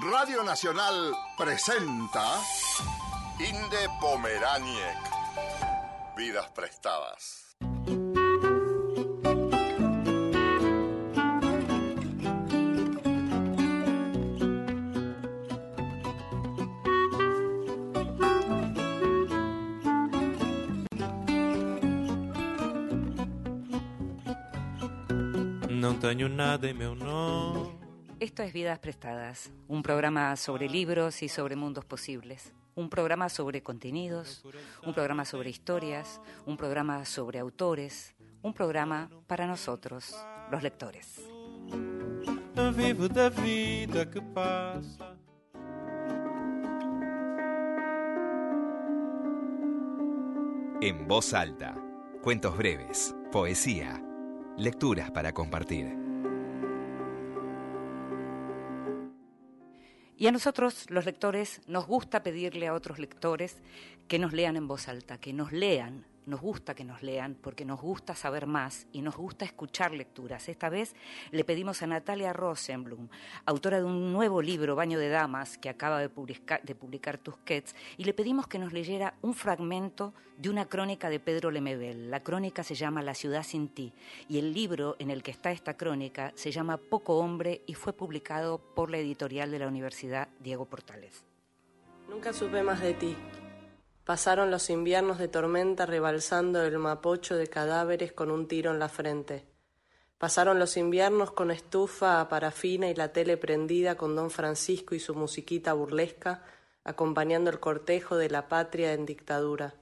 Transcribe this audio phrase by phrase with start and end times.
[0.00, 2.40] Radio Nacional presenta
[3.38, 4.98] Inde Pomeraniec.
[6.16, 7.56] Vidas prestadas.
[25.70, 27.85] No tengo nada en mi no.
[28.18, 33.62] Esto es Vidas Prestadas, un programa sobre libros y sobre mundos posibles, un programa sobre
[33.62, 34.42] contenidos,
[34.86, 40.16] un programa sobre historias, un programa sobre autores, un programa para nosotros,
[40.50, 41.20] los lectores.
[42.74, 45.14] Vivo da vida que pasa.
[50.80, 51.76] En voz alta,
[52.22, 54.02] cuentos breves, poesía,
[54.56, 56.05] lecturas para compartir.
[60.16, 63.56] Y a nosotros, los lectores, nos gusta pedirle a otros lectores
[64.08, 66.06] que nos lean en voz alta, que nos lean.
[66.26, 70.48] Nos gusta que nos lean porque nos gusta saber más y nos gusta escuchar lecturas.
[70.48, 70.96] Esta vez
[71.30, 73.08] le pedimos a Natalia Rosenblum,
[73.44, 77.76] autora de un nuevo libro, Baño de Damas, que acaba de publicar, de publicar Tusquets,
[77.96, 82.10] y le pedimos que nos leyera un fragmento de una crónica de Pedro Lemebel.
[82.10, 83.92] La crónica se llama La ciudad sin ti
[84.28, 87.92] y el libro en el que está esta crónica se llama Poco hombre y fue
[87.92, 91.24] publicado por la editorial de la Universidad Diego Portales.
[92.08, 93.16] Nunca supe más de ti.
[94.06, 98.88] Pasaron los inviernos de tormenta rebalsando el mapocho de cadáveres con un tiro en la
[98.88, 99.48] frente.
[100.16, 105.00] Pasaron los inviernos con estufa a parafina y la tele prendida con don Francisco y
[105.00, 106.44] su musiquita burlesca,
[106.84, 109.74] acompañando el cortejo de la patria en dictadura.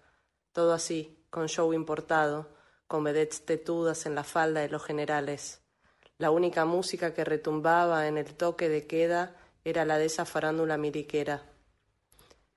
[0.52, 2.48] Todo así, con show importado,
[2.86, 5.60] con vedettes tetudas en la falda de los generales.
[6.16, 10.78] La única música que retumbaba en el toque de queda era la de esa farándula
[10.78, 11.42] miliquera.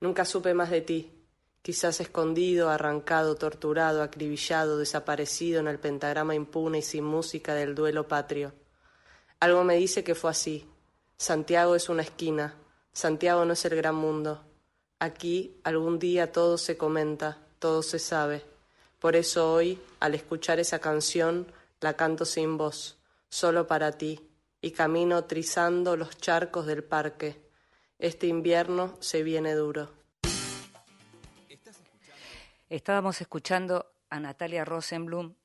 [0.00, 1.17] Nunca supe más de ti,
[1.62, 8.08] quizás escondido, arrancado, torturado, acribillado, desaparecido en el pentagrama impune y sin música del duelo
[8.08, 8.52] patrio.
[9.40, 10.68] Algo me dice que fue así.
[11.16, 12.54] Santiago es una esquina,
[12.92, 14.44] Santiago no es el gran mundo.
[14.98, 18.44] Aquí algún día todo se comenta, todo se sabe.
[18.98, 22.98] Por eso hoy, al escuchar esa canción, la canto sin voz,
[23.28, 24.28] solo para ti,
[24.60, 27.40] y camino trizando los charcos del parque.
[28.00, 29.97] Este invierno se viene duro.
[32.70, 35.36] Estábamos escuchando a Natalia Rosenblum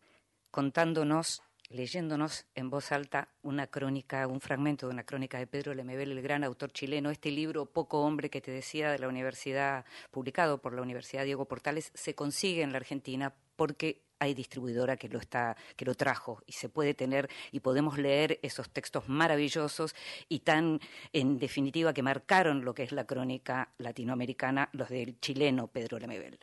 [0.52, 6.12] contándonos, leyéndonos en voz alta una crónica, un fragmento de una crónica de Pedro Lemebel,
[6.12, 7.12] el gran autor chileno.
[7.12, 11.46] Este libro, Poco Hombre, que te decía de la universidad, publicado por la Universidad Diego
[11.46, 16.42] Portales, se consigue en la Argentina porque hay distribuidora que lo está que lo trajo
[16.46, 19.96] y se puede tener y podemos leer esos textos maravillosos
[20.28, 20.82] y tan
[21.14, 26.38] en definitiva que marcaron lo que es la crónica latinoamericana los del chileno Pedro Lemebel.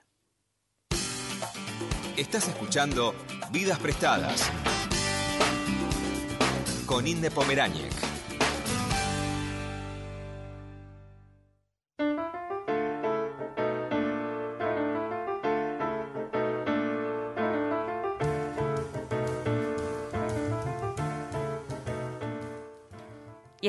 [2.16, 3.14] Estás escuchando
[3.50, 4.50] Vidas Prestadas
[6.86, 7.94] con Inde Pomeráñez.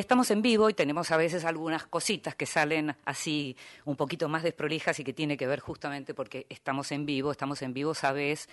[0.02, 4.44] Estamos en vivo y tenemos a veces algunas cositas que salen así un poquito más
[4.44, 8.50] desprolijas y que tiene que ver justamente porque estamos en vivo, estamos en vivo, sabes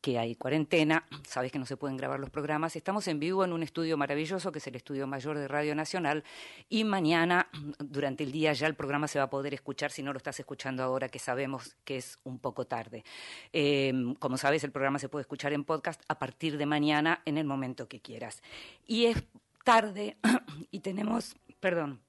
[0.00, 3.52] que hay cuarentena, sabes que no se pueden grabar los programas, estamos en vivo en
[3.52, 6.22] un estudio maravilloso que es el Estudio Mayor de Radio Nacional
[6.68, 7.48] y mañana
[7.78, 10.38] durante el día ya el programa se va a poder escuchar si no lo estás
[10.38, 13.04] escuchando ahora que sabemos que es un poco tarde.
[13.52, 17.36] Eh, como sabes el programa se puede escuchar en podcast a partir de mañana en
[17.36, 18.42] el momento que quieras.
[18.86, 19.24] Y es
[19.68, 20.16] tarde
[20.70, 22.00] y tenemos, perdón,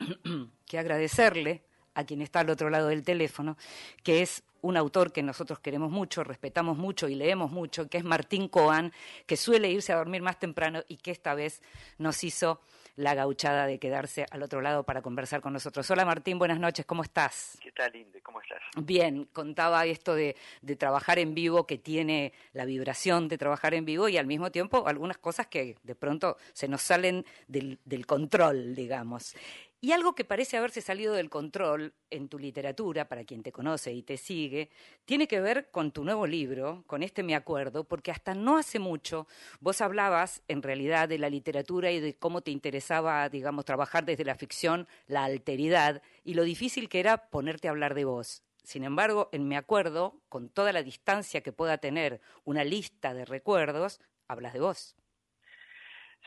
[0.66, 1.62] que agradecerle
[1.94, 3.56] a quien está al otro lado del teléfono,
[4.02, 8.04] que es un autor que nosotros queremos mucho, respetamos mucho y leemos mucho, que es
[8.04, 8.92] Martín Coan,
[9.26, 11.62] que suele irse a dormir más temprano y que esta vez
[11.98, 12.60] nos hizo
[12.98, 15.88] la gauchada de quedarse al otro lado para conversar con nosotros.
[15.88, 17.56] Hola Martín, buenas noches, ¿cómo estás?
[17.62, 18.20] ¿Qué tal, Inde?
[18.22, 18.58] ¿Cómo estás?
[18.76, 23.84] Bien, contaba esto de, de, trabajar en vivo, que tiene la vibración de trabajar en
[23.84, 28.04] vivo y al mismo tiempo algunas cosas que de pronto se nos salen del, del
[28.04, 29.36] control, digamos.
[29.80, 33.92] Y algo que parece haberse salido del control en tu literatura, para quien te conoce
[33.92, 34.70] y te sigue,
[35.04, 38.80] tiene que ver con tu nuevo libro, con este Me Acuerdo, porque hasta no hace
[38.80, 39.28] mucho
[39.60, 44.24] vos hablabas en realidad de la literatura y de cómo te interesaba, digamos, trabajar desde
[44.24, 48.42] la ficción, la alteridad y lo difícil que era ponerte a hablar de vos.
[48.64, 53.24] Sin embargo, en Me Acuerdo, con toda la distancia que pueda tener una lista de
[53.24, 54.96] recuerdos, hablas de vos.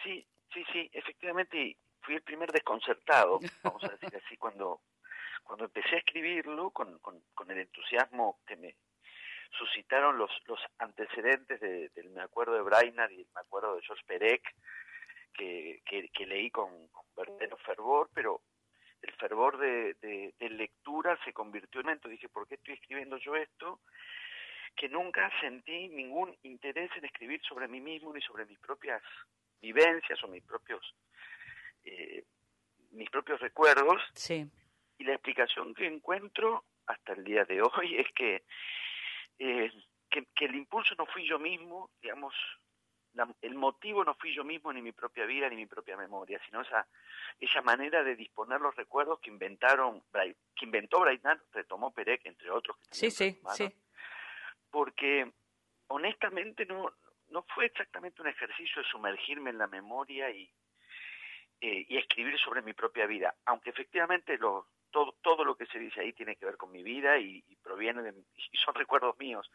[0.04, 4.82] Sí, sí, sí, efectivamente fui el primer desconcertado, vamos a decir así, cuando,
[5.44, 8.76] cuando empecé a escribirlo con, con, con el entusiasmo que me
[9.58, 13.82] suscitaron los, los antecedentes de- del Me acuerdo de Brainerd y el Me acuerdo de
[13.82, 14.42] George Perec,
[15.34, 18.42] que, que, que leí con, con verdadero fervor, pero
[19.02, 22.08] el fervor de, de, de lectura se convirtió en momento.
[22.08, 23.82] Dije, ¿por qué estoy escribiendo yo esto?
[24.76, 29.02] Que nunca sentí ningún interés en escribir sobre mí mismo ni sobre mis propias
[29.62, 30.82] vivencias o mis propios
[31.86, 32.24] eh,
[32.92, 34.46] mis propios recuerdos Sí.
[34.98, 38.44] y la explicación que encuentro hasta el día de hoy es que
[39.40, 39.72] eh,
[40.10, 42.34] que, que el impulso no fui yo mismo, digamos,
[43.14, 46.40] la- el motivo no fui yo mismo ni mi propia vida ni mi propia memoria,
[46.46, 46.88] sino esa
[47.40, 50.04] esa manera de disponer los recuerdos que inventaron
[50.56, 53.76] que inventó Brainard, retomó Perec entre otros que Sí, sí, retomaron, sí.
[54.70, 55.32] porque
[55.88, 56.92] honestamente no
[57.30, 60.52] no fue exactamente un ejercicio de sumergirme en la memoria y
[61.62, 65.80] eh, y escribir sobre mi propia vida, aunque efectivamente lo, todo, todo lo que se
[65.80, 68.14] dice ahí tiene que ver con mi vida y, y proviene de
[68.52, 69.50] y son recuerdos míos,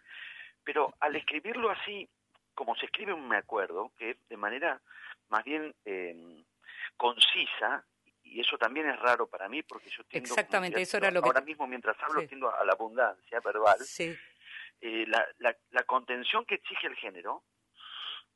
[0.65, 2.09] pero al escribirlo así,
[2.55, 4.81] como se escribe un me acuerdo, que es de manera
[5.29, 6.45] más bien eh,
[6.97, 7.85] concisa,
[8.23, 11.41] y eso también es raro para mí porque yo tiendo, Exactamente, eso era lo ahora
[11.41, 12.29] mismo mientras hablo Sí.
[12.29, 14.17] tiendo a la abundancia verbal, Sí.
[14.81, 17.43] eh, la, la, la contención que exige el género,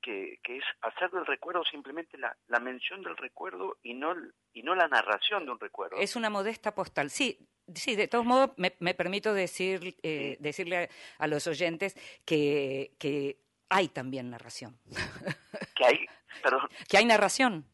[0.00, 4.14] que, que es hacer del recuerdo simplemente la, la mención del recuerdo y no,
[4.52, 5.96] y no la narración de un recuerdo.
[5.96, 7.10] Es una modesta postal.
[7.10, 7.38] Sí,
[7.74, 10.76] sí, de todos modos me, me permito decir, eh, decirle
[11.18, 11.94] a, a los oyentes
[12.24, 13.38] que, que
[13.68, 14.78] hay también narración.
[15.74, 16.06] Que hay,
[16.42, 17.64] perdón, que hay narración.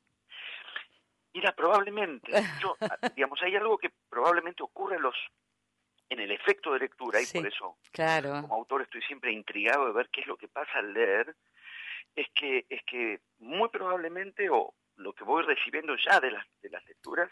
[1.35, 2.31] mira, probablemente,
[2.63, 2.77] yo,
[3.17, 5.15] digamos, hay algo que probablemente ocurre en los
[6.09, 7.39] en el efecto de lectura, y Sí.
[7.39, 8.41] por eso Claro.
[8.43, 11.35] como autor estoy siempre intrigado de ver qué es lo que pasa al leer,
[12.17, 16.71] es que, es que muy probablemente, o lo que voy recibiendo ya de las, de
[16.71, 17.31] las lecturas,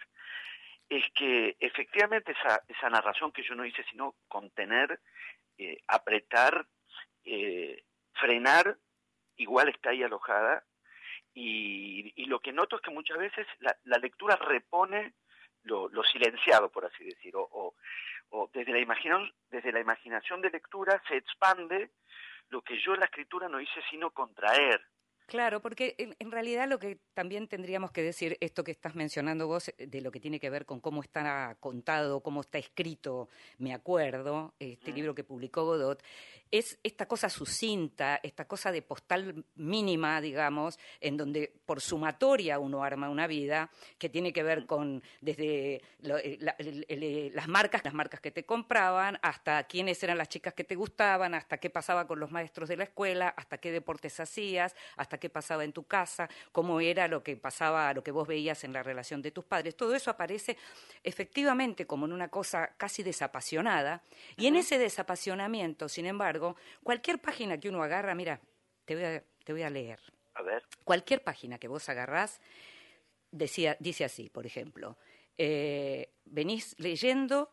[0.89, 5.01] es que efectivamente esa, esa narración que yo no hice sino contener,
[5.57, 6.67] eh, apretar,
[7.25, 7.83] eh,
[8.13, 8.77] frenar,
[9.37, 10.65] igual está ahí alojada,
[11.33, 15.15] y, y lo que noto es que muchas veces la, lectura repone
[15.63, 17.75] lo, lo silenciado, por así decir, o, o-
[18.31, 21.91] o desde la imaginación, desde la imaginación de lectura se expande
[22.55, 24.81] lo que yo en la escritura no hice sino contraer.
[25.27, 29.47] Claro, porque en, en realidad lo que también tendríamos que decir, esto que estás mencionando
[29.47, 33.29] vos, eh, de lo que tiene que ver con cómo está contado, cómo está escrito,
[33.59, 36.03] me acuerdo, este libro que publicó Godot,
[36.51, 42.85] es esta cosa sucinta, esta cosa de postal mínima, digamos, en donde por sumatoria uno
[42.85, 47.31] arma una vida que tiene que ver con desde lo- eh, la- el- el- eh,
[47.35, 51.35] las marcas, las marcas que te compraban, hasta quiénes eran las chicas que te gustaban,
[51.35, 55.31] hasta qué pasaba con los maestros de la escuela, hasta qué deportes hacías, hasta qué
[55.31, 58.83] pasaba en tu casa, cómo era lo que pasaba, lo que vos veías en la
[58.83, 59.77] relación de tus padres.
[59.77, 60.57] Todo eso aparece
[61.03, 64.03] efectivamente como en una cosa casi desapasionada.
[64.37, 68.41] Y en ese desapasionamiento, sin embargo, cualquier página que uno agarra, mira,
[68.85, 70.01] te voy a, te voy a leer.
[70.35, 72.41] A ver, Cualquier página que vos agarrás
[73.31, 74.97] decía, dice así, por ejemplo,
[75.39, 77.51] eh, venís leyendo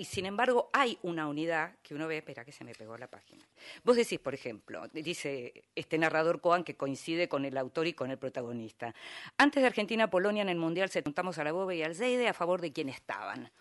[0.00, 3.06] y sin embargo hay una unidad que uno ve, espera que se me pegó la
[3.06, 3.46] página.
[3.84, 8.10] Vos decís, por ejemplo, dice este narrador Coan que coincide con el autor y con
[8.10, 8.94] el protagonista.
[9.36, 12.32] Antes de Argentina-Polonia en el Mundial se juntamos a la Bobe y al Zeide a
[12.32, 13.52] favor de quien estaban.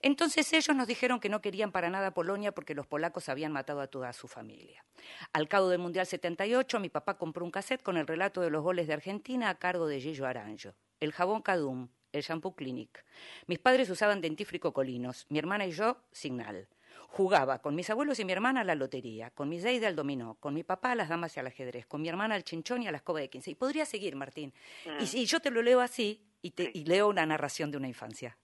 [0.00, 3.80] Entonces ellos nos dijeron que no querían para nada Polonia porque los polacos habían matado
[3.80, 4.84] a toda su familia.
[5.32, 8.62] Al cabo del Mundial 78, mi papá compró un cassette con el relato de los
[8.62, 10.74] goles de Argentina a cargo de Yello Aranjo.
[11.00, 11.88] El jabón Cadum,
[12.18, 13.04] el shampoo Clinic.
[13.46, 16.68] Mis padres usaban dentífrico Colinos, mi hermana y yo Signal.
[17.08, 20.34] Jugaba con mis abuelos y mi hermana a la lotería, con mi Zeide al dominó,
[20.40, 22.88] con mi papá a las damas y al ajedrez, con mi hermana al chinchón y
[22.88, 23.50] a la escoba de 15.
[23.50, 24.52] Y podría seguir, Martín.
[25.00, 27.88] Y si yo te lo leo así y, te, y leo una narración de una
[27.88, 28.36] infancia.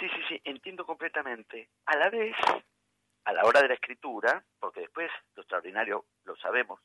[0.00, 1.68] sí, sí, sí, entiendo completamente.
[1.84, 2.34] A la vez,
[3.24, 6.80] a la hora de la escritura, porque después lo extraordinario, lo sabemos,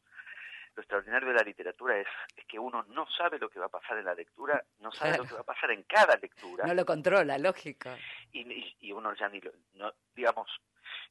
[0.78, 3.70] lo extraordinario de la literatura es, es que uno no sabe lo que va a
[3.70, 5.24] pasar en la lectura, no sabe Claro.
[5.24, 6.68] lo que va a pasar en cada lectura.
[6.68, 7.90] No lo controla, lógico.
[8.32, 10.48] y, y- y uno ya ni lo, no, digamos,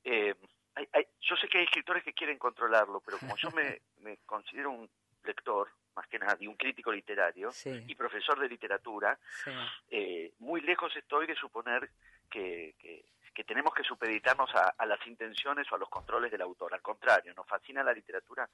[0.04, 0.34] eh,
[0.76, 4.18] hay- hay- yo sé que hay escritores que quieren controlarlo, pero como yo me, me
[4.18, 4.88] considero un
[5.24, 9.50] lector, más que nada, y un crítico literario, Sí, y profesor de literatura, sí.
[9.90, 11.90] eh, muy lejos estoy de suponer
[12.30, 13.04] que, que-
[13.36, 16.72] que tenemos que supeditarnos a, a las intenciones o a los controles del autor.
[16.72, 18.48] Al contrario, nos fascina la literatura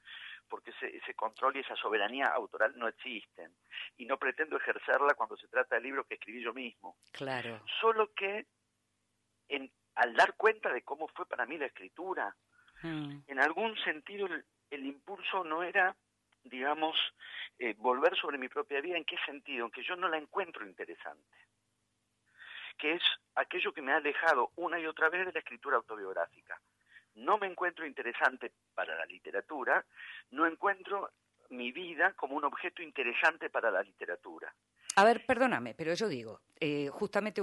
[0.48, 3.54] porque ese, ese control y esa soberanía autoral no existen.
[3.96, 7.60] Y no pretendo ejercerla cuando se trata de libros que escribí yo mismo Claro.
[7.80, 8.46] solo que
[9.48, 12.34] en, al dar cuenta de cómo fue para mí la escritura,
[12.84, 15.94] Mm, en algún sentido el, el impulso no era
[16.44, 16.96] digamos,
[17.60, 18.96] eh, volver sobre mi propia vida.
[18.96, 19.66] ¿En qué sentido?
[19.66, 21.36] En que yo no la encuentro interesante.
[22.78, 23.02] Que es
[23.34, 26.60] aquello que me ha alejado una y otra vez de la escritura autobiográfica.
[27.14, 29.84] No me encuentro interesante para la literatura,
[30.30, 31.10] no encuentro
[31.50, 34.52] mi vida como un objeto interesante para la literatura.
[34.96, 37.42] A ver, perdóname, pero yo digo, eh, justamente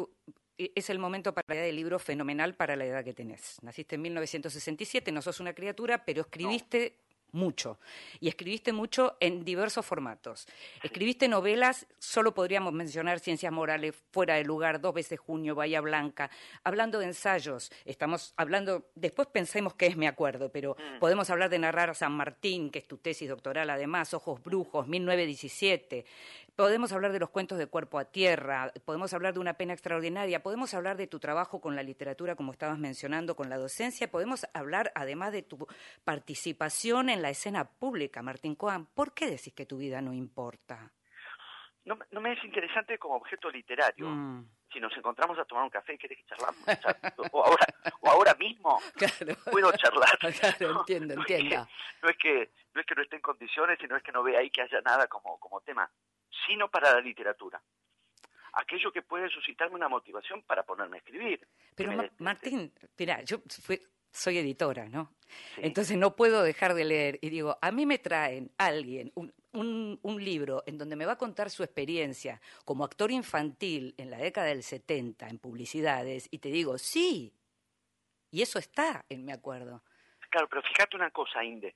[0.58, 3.58] eh, es el momento para leer el libro fenomenal para la edad que tenés.
[3.64, 6.98] Naciste en 1967, no sos una criatura, pero escribiste
[7.32, 7.80] mucho.
[8.20, 10.48] Y escribiste mucho en diversos formatos.
[10.84, 16.30] Escribiste novelas, solo podríamos mencionar Ciencias Morales, Fuera de Lugar, Dos veces Junio, Bahía Blanca.
[16.64, 21.00] Hablando de ensayos, estamos hablando, después pensemos que es Me Acuerdo, pero Mm.
[21.00, 24.88] podemos hablar de narrar a San Martín, que es tu tesis doctoral además, Ojos Brujos,
[24.88, 26.06] 1917.
[26.60, 30.44] Podemos hablar de los cuentos de Cuerpo a Tierra, podemos hablar de Una Pena Extraordinaria,
[30.44, 34.46] podemos hablar de tu trabajo con la literatura, como estabas mencionando, con la docencia, podemos
[34.54, 35.66] hablar además de tu
[36.04, 38.88] participación en la escena pública, Martín Coan.
[38.88, 40.92] ¿Por qué decís que tu vida no importa?
[41.86, 44.10] No, me- no me es interesante como objeto literario.
[44.10, 46.62] Mm, Si nos encontramos a tomar un café, ¿querés que charlamos?
[46.66, 47.66] Char- o, ahora,
[48.02, 49.34] o ahora mismo claro.
[49.50, 50.10] puedo charlar.
[50.60, 51.68] Claro, entiendo, No es que- entiendo.
[52.04, 54.40] No es que no es que no esté en condiciones, sino es que no vea
[54.42, 55.90] ahí que haya nada como, como tema,
[56.50, 57.62] sino para la literatura.
[58.54, 61.48] Aquello que puede suscitarme una motivación para ponerme a escribir.
[61.76, 62.10] Pero Ma-.
[62.18, 63.80] Martín, mira, yo fui-
[64.12, 65.14] soy editora, ¿no?
[65.56, 65.62] Sí.
[65.62, 70.00] Entonces no puedo dejar de leer y digo, a mí me traen alguien un, un-
[70.02, 74.18] un libro en donde me va a contar su experiencia como actor infantil en la
[74.18, 77.32] década del 70 en publicidades y te digo, sí,
[78.32, 79.84] y eso está en mi acuerdo.
[80.32, 81.76] Claro, pero fíjate una cosa, Inde.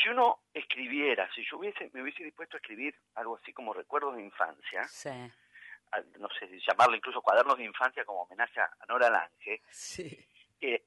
[0.00, 4.16] Si uno escribiera, si yo hubiese, me hubiese dispuesto a escribir algo así como recuerdos
[4.16, 9.10] de infancia, Sí, a- no sé, llamarlo incluso cuadernos de infancia como homenaje a Nora
[9.10, 10.26] Lange, sí.
[10.60, 10.82] eh,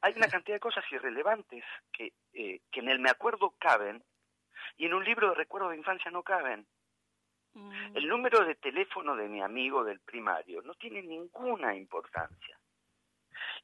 [0.00, 4.02] hay una cantidad de cosas irrelevantes que, eh, que en el me acuerdo caben
[4.76, 6.66] y en un libro de recuerdos de infancia no caben.
[7.94, 12.58] El número de teléfono de mi amigo del primario no tiene ninguna importancia.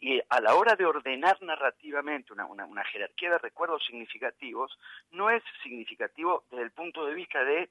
[0.00, 4.76] Y a la hora de ordenar narrativamente una, jerarquía de recuerdos significativos,
[5.12, 7.70] no es significativo desde el punto de vista de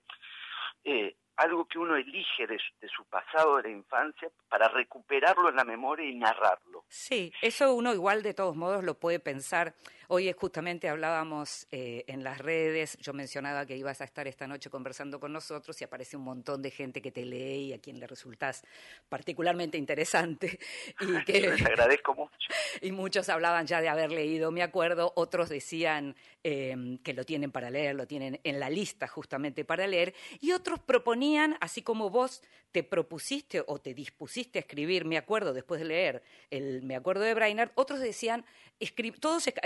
[0.84, 5.50] eh, algo que uno elige de, su- de su pasado de la infancia para recuperarlo
[5.50, 6.84] en la memoria y narrarlo.
[6.88, 9.74] Sí, eso uno igual de todos modos lo puede pensar.
[10.14, 14.46] Hoy es justamente hablábamos eh, en las redes, yo mencionaba que ibas a estar esta
[14.46, 17.80] noche conversando con nosotros y aparece un montón de gente que te lee y a
[17.80, 18.62] quien le resultás
[19.08, 20.60] particularmente interesante
[21.00, 22.36] y que Les agradezco mucho.
[22.82, 27.54] y muchos hablaban ya de haber leído, me acuerdo, otros decían eh, que lo tienen
[27.54, 32.10] para leer, lo tienen en la lista justamente para leer, y otros proponían, así como
[32.10, 32.42] vos
[32.74, 37.24] te propusiste o te dispusiste a escribir, me acuerdo, después de leer el me acuerdo
[37.24, 38.46] de Brainerd, otros decían,
[38.80, 39.60] escri- todos, esc-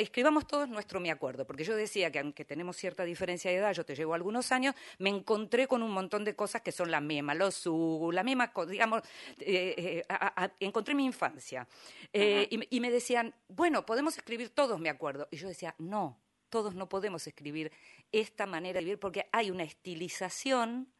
[0.43, 3.85] todos nuestro me acuerdo, porque yo decía que aunque tenemos cierta diferencia de edad, yo
[3.85, 7.37] te llevo algunos años, me encontré con un montón de cosas que son las mismas,
[7.37, 9.01] los su, la misma, co- digamos,
[9.39, 11.67] eh, eh, a- a- encontré mi infancia.
[12.11, 15.27] Eh, y, me- y me decían, bueno, podemos escribir todos, me acuerdo.
[15.31, 17.71] Y yo decía, no, todos no podemos escribir
[18.11, 20.91] esta manera de vivir porque hay una estilización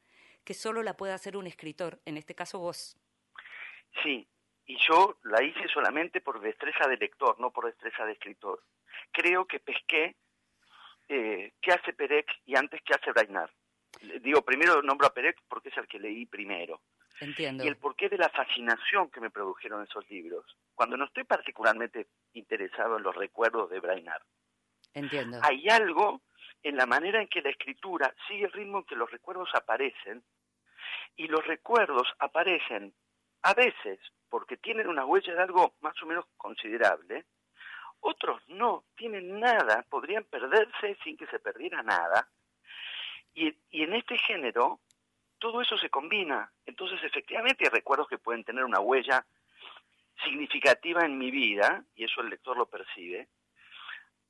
[0.44, 2.98] que solo la puede hacer un escritor, en este caso vos.
[4.04, 4.28] Sí,
[4.68, 8.62] y yo la hice solamente por destreza de lector, no por destreza de escritor.
[9.12, 10.16] Creo que pesqué
[11.08, 13.52] eh, qué hace Perec y antes qué hace Brainard.
[14.02, 16.82] Le- Digo, primero nombro a Perec porque es el que leí primero.
[17.22, 17.64] Entiendo.
[17.64, 20.46] Y el porqué de la fascinación que me produjeron esos libros.
[20.74, 24.22] Cuando no estoy particularmente interesado en los recuerdos de Brainard,
[24.94, 25.40] Entiendo.
[25.42, 26.22] hay algo
[26.64, 30.24] en la manera en que la escritura sigue el ritmo en que los recuerdos aparecen
[31.16, 32.94] y los recuerdos aparecen
[33.44, 37.26] a veces porque tienen una huella de algo más o menos considerable,
[38.06, 42.28] otros no, tienen nada, podrían perderse sin que se perdiera nada,
[43.34, 44.80] y, y en este género
[45.40, 49.26] todo eso se combina, entonces efectivamente hay recuerdos que pueden tener una huella
[50.24, 53.28] significativa en mi vida, y eso el lector lo percibe,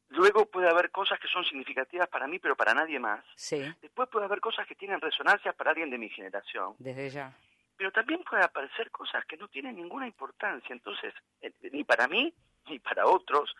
[0.10, 3.25] Luego puede haber cosas que son significativas para mí, pero para nadie más.
[3.36, 6.75] Sí, Después puede haber cosas que tienen resonancias para alguien de mi generación.
[6.77, 7.34] desde ya.
[7.75, 12.34] Pero también puede aparecer cosas que no tienen ninguna importancia, entonces, eh, ni para mí,
[12.69, 13.53] ni para otros,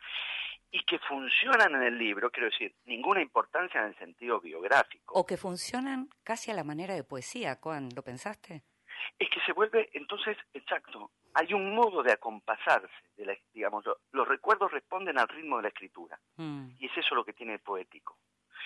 [0.72, 5.14] y que funcionan en el libro, quiero decir, ninguna importancia en el sentido biográfico.
[5.14, 8.64] O que funcionan casi a la manera de poesía, Juan, ¿lo pensaste?
[9.20, 14.00] Es que se vuelve, entonces, exacto, hay un modo de acompasarse, de la, digamos, lo-
[14.12, 16.20] los recuerdos responden al ritmo de la escritura.
[16.38, 18.18] Mm, Y es eso lo que tiene el poético.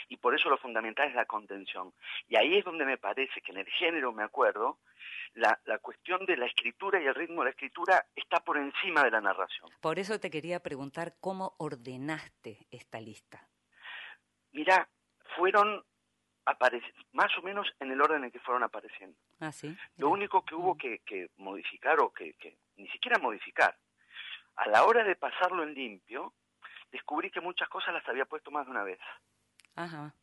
[0.07, 1.93] Y por eso lo fundamental es la contención.
[2.27, 4.79] Y ahí es donde me parece que en el género, me acuerdo,
[5.33, 9.03] la, la cuestión de la escritura y el ritmo de la escritura está por encima
[9.03, 9.69] de la narración.
[9.81, 13.47] Por eso te quería preguntar cómo ordenaste esta lista.
[14.51, 14.89] Mirá,
[15.35, 15.83] fueron
[17.11, 19.17] más o menos en el orden en que fueron apareciendo.
[19.39, 19.75] Ah, sí.
[19.97, 23.77] Lo único que hubo que, que modificar o que, que ni siquiera modificar,
[24.55, 26.33] a la hora de pasarlo en limpio,
[26.91, 28.99] descubrí que muchas cosas las había puesto más de una vez.
[29.79, 30.13] Ajá.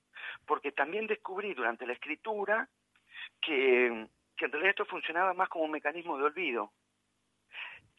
[0.44, 2.68] Porque también descubrí durante la escritura
[3.40, 6.72] que, que en realidad esto funcionaba más como un mecanismo de olvido.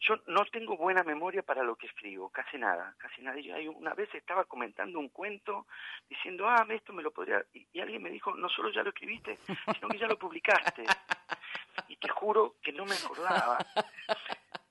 [0.00, 3.36] Yo no tengo buena memoria para lo que escribo, casi nada, casi nada.
[3.40, 5.66] Yo una vez estaba comentando un cuento
[6.08, 7.44] diciendo, ah, esto me lo podría...
[7.52, 9.36] Y, y alguien me dijo, no solo ya lo escribiste,
[9.74, 10.84] sino que ya lo publicaste.
[11.86, 13.56] Y te juro que no me acordaba.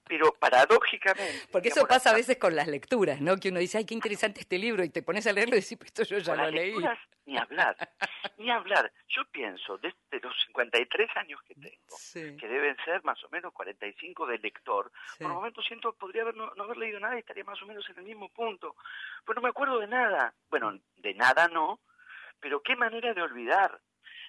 [0.07, 1.47] Pero paradójicamente...
[1.51, 3.37] Porque eso pasa a veces con las lecturas, ¿no?
[3.37, 5.77] Que uno dice, ay, qué interesante este libro, y te pones a leerlo y decís,
[5.77, 6.65] "Pero esto yo ya Con lo las leí.
[6.71, 7.75] lecturas, ni hablar,
[8.37, 8.91] ni hablar.
[9.09, 13.51] Yo pienso, desde los 53 años que tengo, Sí, que deben ser más o menos
[13.53, 15.23] 45 de lector, sí.
[15.23, 17.65] por momentos siento que podría haber no, no haber leído nada y estaría más o
[17.65, 18.75] menos en el mismo punto.
[19.25, 20.33] Pues no me acuerdo de nada.
[20.49, 21.79] Bueno, de nada no,
[22.39, 23.79] pero qué manera de olvidar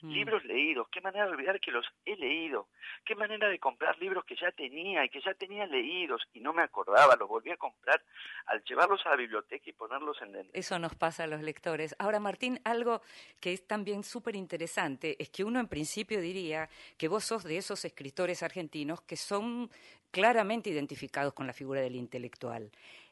[0.03, 0.11] Mm.
[0.11, 2.69] libros leídos, qué manera de olvidar que los he leído,
[3.05, 6.53] qué manera de comprar libros que ya tenía y que ya tenía leídos y no
[6.53, 8.03] me acordaba, los volví a comprar
[8.47, 10.51] al llevarlos a la biblioteca y ponerlos en el...
[10.53, 11.97] Eso nos pasa a los lectores.
[11.99, 13.03] Ahora, Martín, algo
[13.41, 17.57] que es también súper interesante es que uno en principio diría que vos sos de
[17.57, 19.71] esos escritores argentinos que son
[20.11, 22.71] claramente identificados con la figura del intelectual.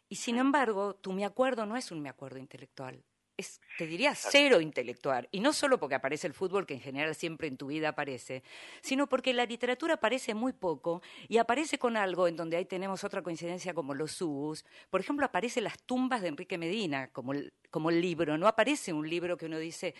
[0.09, 3.02] Y sin embargo, tu me acuerdo no es un me acuerdo intelectual.
[3.37, 5.28] Es, te diría, cero intelectual.
[5.31, 8.43] Y no solo porque aparece el fútbol, que en general siempre en tu vida aparece,
[8.81, 13.05] sino porque la literatura aparece muy poco y aparece con algo en donde ahí tenemos
[13.05, 14.64] otra coincidencia como los subus.
[14.88, 18.38] Por ejemplo, aparecen las tumbas de Enrique Medina como el, como el libro.
[18.38, 19.95] No aparece un libro que uno dice,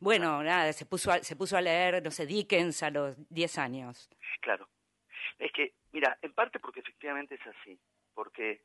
[0.00, 3.58] bueno, nada, se puso a, se puso a leer, no sé, Dickens a los 10
[3.58, 4.08] años.
[4.40, 4.68] Claro.
[5.38, 7.78] Es que, mira, en parte porque efectivamente es así,
[8.14, 8.62] porque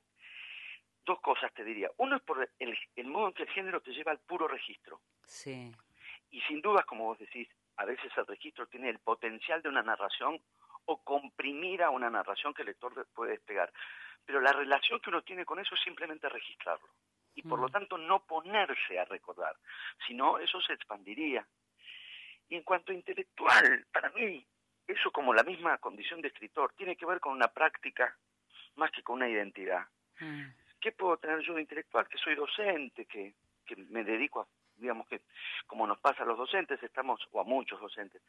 [1.06, 1.90] dos cosas te diría.
[1.98, 5.02] Uno es por el, el modo en que el género te lleva al puro registro.
[5.26, 5.72] Sí.
[6.32, 9.82] Y sin dudas, como vos decís, a veces el registro tiene el potencial de una
[9.84, 10.42] narración
[10.86, 13.72] o comprimir a una narración que el lector puede despegar.
[14.26, 16.88] Pero la relación que uno tiene con eso es simplemente registrarlo.
[17.36, 17.72] Y por lo Mm.
[17.72, 19.56] tanto no ponerse a recordar,
[20.08, 21.46] sino eso se expandiría.
[22.50, 24.46] Y en cuanto a intelectual, para mí,
[24.88, 28.16] eso como la misma condición de escritor, tiene que ver con una práctica
[28.76, 29.88] más que con una identidad.
[30.20, 30.44] Mm.
[30.84, 32.10] ¿Qué puedo tener yo intelectual?
[32.10, 35.22] Que soy docente, que, que me dedico a, digamos que,
[35.65, 38.22] como nos pasa a los docentes, estamos, o a muchos docentes,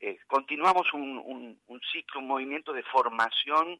[0.00, 3.78] eh, continuamos un, un, ciclo, un movimiento de formación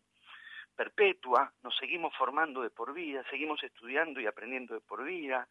[0.77, 5.49] perpetua, nos seguimos formando de por vida, seguimos estudiando y aprendiendo de por vida,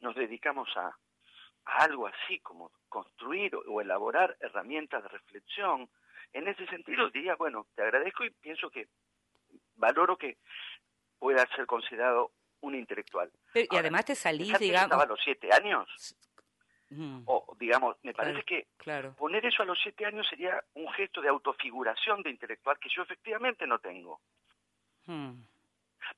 [0.00, 5.88] nos dedicamos a, a algo así como construir o elaborar herramientas de reflexión.
[6.32, 8.88] En ese sentido diría, bueno, te agradezco y pienso que
[9.80, 10.38] valoro que
[11.20, 13.30] pueda ser considerado un intelectual.
[13.52, 14.86] Pero- y además te salís, digamos...
[14.86, 16.16] estaba a los siete años,
[16.92, 18.30] Mm, o digamos, me Claro.
[18.32, 19.14] parece que claro.
[19.14, 23.02] poner eso a los siete años sería un gesto de autofiguración de intelectual que yo
[23.02, 24.20] efectivamente no tengo.
[25.06, 25.34] Mm.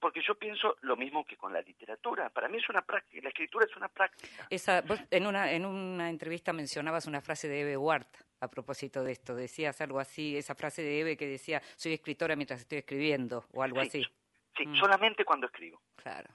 [0.00, 2.30] Porque yo pienso lo mismo que con la literatura.
[2.30, 4.46] Para mí es una práctica, la escritura es una práctica.
[4.48, 8.06] Esa, vos en una, en una entrevista mencionabas una frase de Eve Ward
[8.40, 9.34] a propósito de esto.
[9.34, 13.62] Decías algo así, esa frase de Eve que decía, soy escritora mientras estoy escribiendo, o
[13.62, 13.88] algo Sí.
[13.88, 14.06] así.
[14.56, 14.76] Sí, Mm.
[14.76, 15.80] solamente cuando escribo.
[15.96, 16.28] Claro.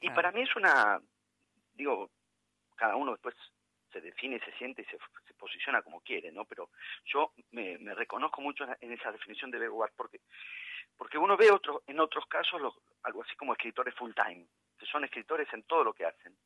[0.00, 0.14] Y Claro.
[0.14, 1.00] para mí es una,
[1.74, 2.10] digo,
[2.76, 3.34] cada uno después
[3.92, 6.44] se define, se siente y se, se posiciona como quiere, ¿no?
[6.44, 6.70] Pero
[7.06, 10.20] yo me, me reconozco mucho en, esa definición de Begward porque
[10.96, 14.86] porque uno ve otro, en otros casos los- algo así como escritores full time, que
[14.86, 16.36] son escritores en todo lo que hacen.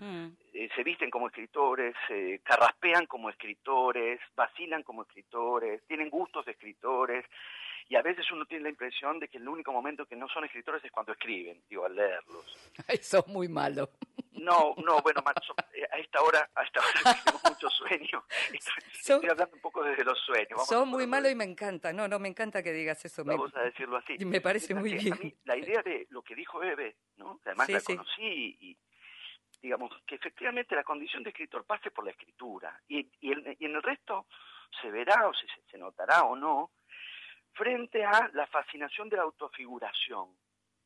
[0.00, 0.28] Mm.
[0.52, 6.52] Eh, se visten como escritores, eh, carraspean como escritores, vacilan como escritores, tienen gustos de
[6.52, 7.24] escritores,
[7.90, 10.44] y a veces uno tiene la impresión de que el único momento que no son
[10.44, 12.46] escritores es cuando escriben, digo, al leerlos.
[12.88, 13.90] Ay, sos muy malo.
[14.32, 15.22] No, no, bueno,
[15.74, 18.24] eh, a esta hora, a esta hora tengo mucho sueño.
[18.50, 18.58] Estoy,
[18.92, 20.48] Son- estoy hablando un poco desde los sueños.
[20.52, 21.92] vamos a Sos muy ponerlo malo y me encanta.
[21.92, 23.22] No, no, me encanta que digas eso.
[23.22, 24.14] Me- Vamos a decirlo así.
[24.18, 25.18] y me parece muy a bien.
[25.22, 27.38] mí la idea de lo que dijo Eve, ¿no?
[27.42, 27.86] que además Sí, la sí.
[27.96, 28.78] conocí y,
[29.60, 33.66] digamos, que efectivamente la condición de escritor pase por la escritura y, y, el- y
[33.66, 34.26] en el resto
[34.80, 36.70] se verá o se, se notará o no
[37.52, 40.28] frente a la fascinación de la autofiguración,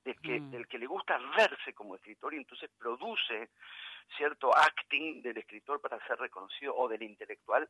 [0.04, 0.50] del que, Mm.
[0.50, 3.50] del que le gusta verse como escritor y entonces produce
[4.16, 7.68] cierto acting del escritor para ser reconocido o del intelectual,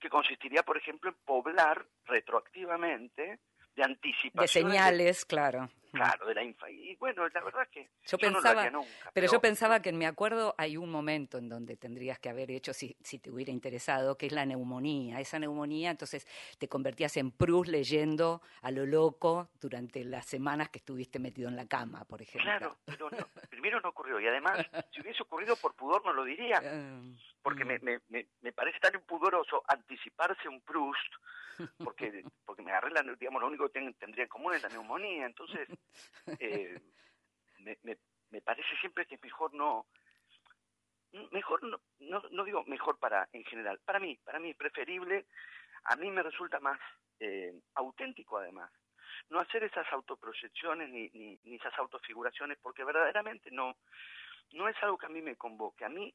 [0.00, 3.38] que consistiría, por ejemplo, en poblar retroactivamente
[3.76, 5.70] de de anticipaciones señales, claro.
[5.94, 6.68] Claro, de la infa.
[6.70, 9.80] Y bueno, la verdad es que Yo no lo pensaba, haría nunca, pero yo pensaba
[9.80, 13.20] que en mi acuerdo hay un momento en donde tendrías que haber hecho, si, si
[13.20, 15.20] te hubiera interesado, que es la neumonía.
[15.20, 16.26] Esa neumonía, entonces
[16.58, 21.54] te convertías en Proust leyendo a lo loco durante las semanas que estuviste metido en
[21.54, 22.50] la cama, por ejemplo.
[22.50, 24.18] Claro, pero no, primero no ocurrió.
[24.18, 26.60] Y además, si hubiese ocurrido por pudor, no lo diría.
[27.42, 27.68] Porque mm.
[27.68, 31.14] me, me, me, me parece tan impudoroso anticiparse un Proust,
[31.78, 34.68] porque, porque me agarré, la, digamos, lo único que ten- tendría en común es la
[34.68, 35.26] neumonía.
[35.26, 35.68] Entonces,
[36.40, 36.80] eh,
[37.60, 37.98] me, me,
[38.30, 39.86] me parece siempre que es mejor no,
[41.30, 45.26] mejor no, no, no digo mejor para en general, para mí, para mí es preferible,
[45.84, 46.78] a mí me resulta más
[47.20, 48.70] eh, auténtico además,
[49.30, 53.76] no hacer esas autoproyecciones ni, ni, ni esas autofiguraciones, porque verdaderamente no,
[54.52, 56.12] no es algo que a mí me convoque, a mí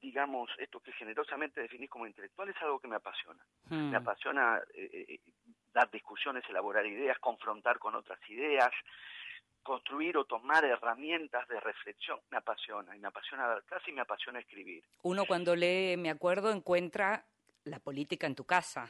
[0.00, 3.44] digamos, esto que generosamente definís como intelectual es algo que me apasiona.
[3.68, 3.90] mm.
[3.90, 5.20] Me apasiona eh, eh,
[5.72, 8.70] dar discusiones, elaborar ideas, confrontar con otras ideas,
[9.62, 12.20] construir o tomar herramientas de reflexión.
[12.30, 14.84] Me apasiona, y me apasiona dar clase y me apasiona escribir.
[15.02, 17.24] Uno cuando lee, me acuerdo, encuentra
[17.64, 18.88] la política en tu casa.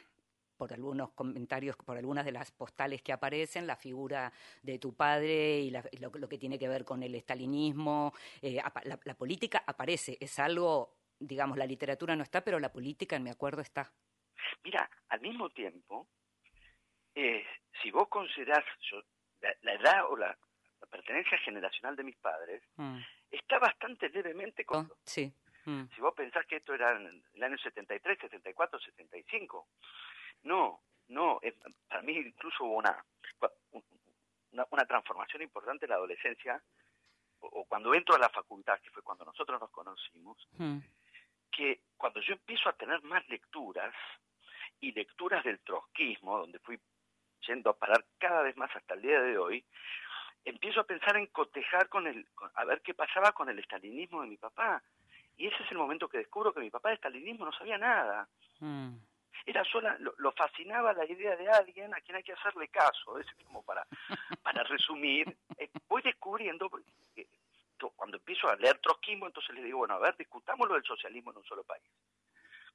[0.56, 5.60] Por algunos comentarios, por algunas de las postales que aparecen, la figura de tu padre
[5.60, 8.12] y, la- y lo, lo que tiene que ver con el estalinismo.
[8.42, 13.14] eh, la, la política aparece, es algo, digamos, la literatura no está, pero la política,
[13.14, 13.92] en me acuerdo, está.
[14.64, 16.08] Mira, al mismo tiempo,
[17.20, 17.46] eh,
[17.82, 19.02] si vos considerás yo,
[19.40, 20.36] la, la edad o la,
[20.80, 22.98] la pertenencia generacional de mis padres, Mm.
[23.30, 24.86] está bastante levemente con...
[24.90, 25.32] Oh, sí.
[25.64, 25.84] mm.
[25.94, 29.66] Si vos pensás que esto era en el año 73, 74, 75,
[30.44, 31.54] no, no, es-
[31.88, 33.04] para mí incluso hubo una,
[34.52, 36.62] una, una transformación importante en la adolescencia,
[37.40, 40.78] o, o cuando entro a la facultad, que fue cuando nosotros nos conocimos, Mm.
[41.50, 43.94] que cuando yo empiezo a tener más lecturas,
[44.80, 46.78] y lecturas del trotskismo, donde fui
[47.46, 49.64] yendo a parar cada vez más hasta el día de hoy,
[50.44, 54.28] empiezo a pensar en cotejar con el, a ver qué pasaba con el estalinismo de
[54.28, 54.82] mi papá.
[55.36, 58.28] Y ese es el momento que descubro que mi papá de estalinismo no sabía nada.
[58.60, 58.96] Mm.
[59.46, 63.18] Era sola, lo, lo fascinaba la idea de alguien a quien hay que hacerle caso.
[63.18, 63.86] Es como para,
[64.42, 65.36] para resumir.
[65.56, 66.68] Eh, voy descubriendo,
[67.94, 71.30] cuando empiezo a leer trotskismo, entonces le digo, bueno, a ver, discutamos lo del socialismo
[71.30, 71.84] en un solo país.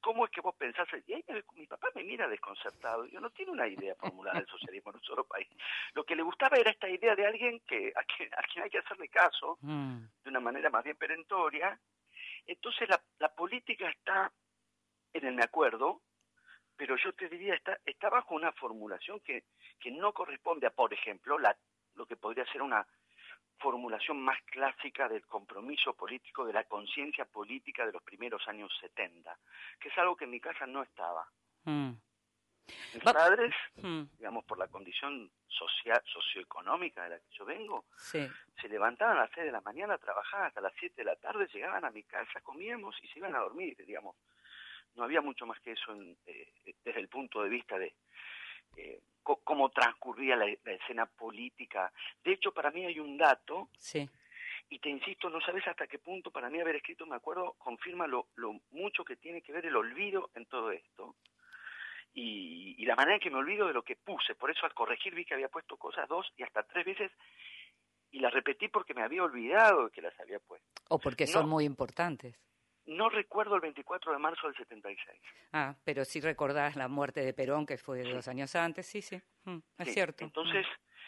[0.03, 0.87] ¿Cómo es que vos pensás?
[1.07, 3.05] Y ahí me- mi papá me mira desconcertado.
[3.05, 5.47] Yo no tiene una idea formulada del socialismo en un solo país.
[5.93, 8.69] Lo que le gustaba era esta idea de alguien que a quien, a quien hay
[8.69, 9.99] que hacerle caso Mm.
[10.23, 11.79] de una manera más bien perentoria.
[12.45, 14.31] Entonces la, la política está
[15.13, 16.01] en el me acuerdo,
[16.75, 19.45] pero yo te diría, está, está bajo una formulación que,
[19.79, 21.55] que no corresponde a, por ejemplo, la,
[21.95, 22.85] lo que podría ser una
[23.63, 29.35] formulación más clásica del compromiso político, de la conciencia política de los primeros años 70,
[29.79, 31.25] que es algo que en mi casa no estaba.
[31.63, 31.91] Mm.
[32.93, 34.03] Mis padres, Mm.
[34.17, 38.27] digamos, por la condición social, socioeconómica de la que yo vengo, Sí.
[38.61, 41.47] se levantaban a las 6 de la mañana, trabajaban hasta las 7 de la tarde,
[41.53, 44.15] llegaban a mi casa, comíamos y se iban a dormir, digamos.
[44.95, 47.93] No había mucho más que eso en, eh, desde el punto de vista de
[48.77, 51.91] eh, cómo transcurría la, la escena política.
[52.23, 54.09] De hecho, para mí hay un dato, Sí.
[54.69, 58.07] y te insisto, no sabes hasta qué punto para mí haber escrito, me acuerdo, confirma
[58.07, 61.15] lo, lo mucho que tiene que ver el olvido en todo esto.
[62.15, 64.35] Y, y la manera en que me olvido de lo que puse.
[64.35, 67.11] Por eso al corregir vi que había puesto cosas dos y hasta tres veces
[68.11, 70.67] y las repetí porque me había olvidado de que las había puesto.
[70.89, 72.35] O porque son muy importantes.
[72.85, 75.19] No recuerdo el 24 de marzo del 76.
[75.53, 79.21] Ah, pero sí recordás la muerte de Perón, que fue dos años antes, sí, sí,
[79.45, 80.23] mm, es Sí, cierto.
[80.25, 80.65] Entonces,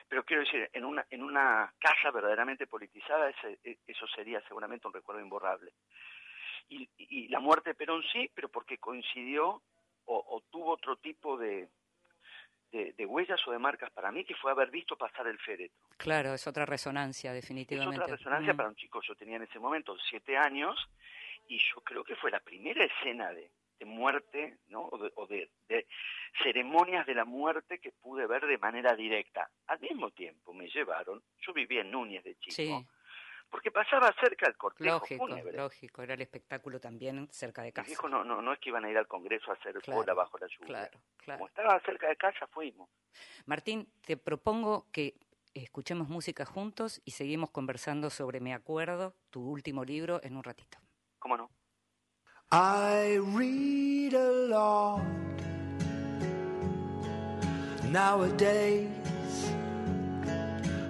[0.07, 4.87] pero quiero decir, en una, en una casa verdaderamente politizada, ese- e- eso sería seguramente
[4.87, 5.73] un recuerdo imborrable.
[6.69, 9.61] Y, y la muerte de Perón sí, pero porque coincidió
[10.05, 11.67] o, o tuvo otro tipo de,
[12.71, 15.77] de, de huellas o de marcas para mí, que fue haber visto pasar el féretro.
[15.89, 17.99] Mm, Claro, es otra resonancia, Es definitivamente.
[18.01, 20.77] otra resonancia Mm, para un chico, yo tenía en ese momento siete años,
[21.47, 24.81] y yo creo que fue la primera escena de, de muerte, ¿no?
[24.85, 25.87] O, de, o de- de
[26.43, 29.49] ceremonias de la muerte que pude ver de manera directa.
[29.67, 32.87] Al mismo tiempo me llevaron, yo vivía en Núñez de chico, Sí,
[33.49, 35.57] porque pasaba cerca el cortejo lógico, fúnebre.
[35.57, 37.89] lógico, era el espectáculo también cerca de casa.
[37.91, 40.13] hijos no, no, no es que iban a ir al Congreso a hacer Claro, cola
[40.13, 40.65] bajo la lluvia.
[40.67, 41.37] Claro, claro.
[41.39, 42.89] Como estaba cerca de casa, fuimos.
[43.45, 45.15] Martín, te propongo que
[45.53, 50.77] escuchemos música juntos y seguimos conversando sobre Me Acuerdo, tu último libro, en un ratito.
[51.25, 51.49] ¿Cómo no?
[52.51, 55.01] I read a lot
[57.85, 58.91] nowadays,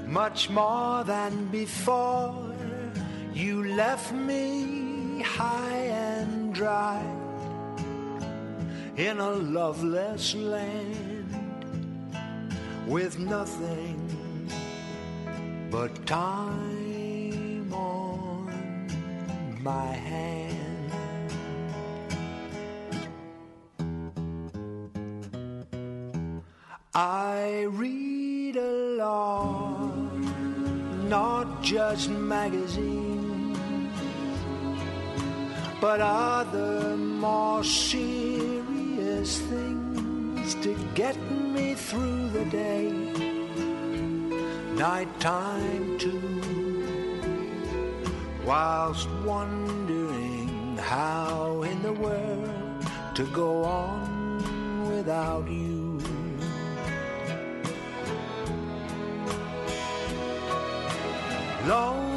[0.06, 2.54] much more than before.
[3.34, 7.02] You left me high and dry
[8.98, 11.32] in a loveless land
[12.86, 14.50] with nothing
[15.72, 16.75] but time
[19.66, 20.92] my hand.
[26.94, 30.14] I read a lot,
[31.10, 33.58] not just magazines,
[35.82, 42.92] but other more serious things to get me through the day.
[44.76, 46.35] Nighttime too,
[48.46, 56.00] whilst wondering how in the world to go on without you.
[61.66, 62.15] Lonely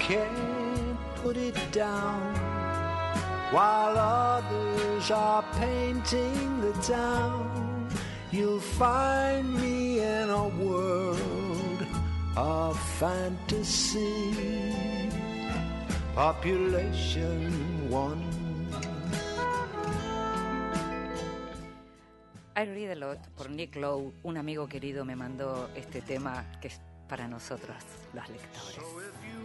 [0.00, 2.34] can't put it down.
[3.50, 7.88] While others are painting the town,
[8.32, 11.86] you'll find me in a world
[12.36, 14.72] of fantasy.
[16.14, 18.22] Population one.
[22.56, 26.68] I Read a Lot por Nick Lowe, un amigo querido me mandó este tema que
[26.68, 27.76] es para nosotros
[28.12, 29.03] los lectores.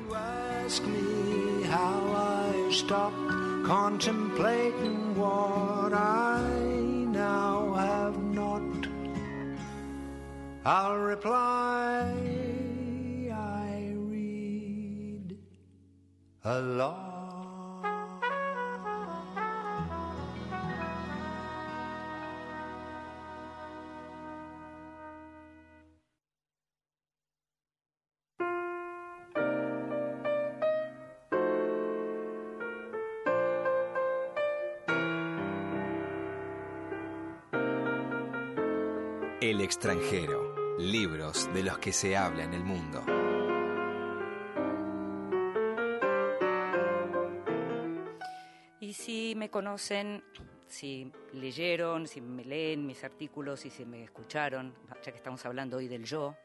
[0.10, 3.30] You ask me how I stopped
[3.64, 6.42] contemplating what I
[7.12, 8.88] now have not.
[10.66, 12.12] I'll reply,
[13.32, 15.38] I read
[16.44, 16.60] a
[39.70, 40.78] extranjero.
[40.80, 43.06] Libros de los que se habla en el mundo.
[48.80, 50.24] Y si me conocen,
[50.68, 55.78] si leyeron, si me leen mis artículos y si me escucharon, ya que estamos hablando
[55.78, 56.36] hoy del yo,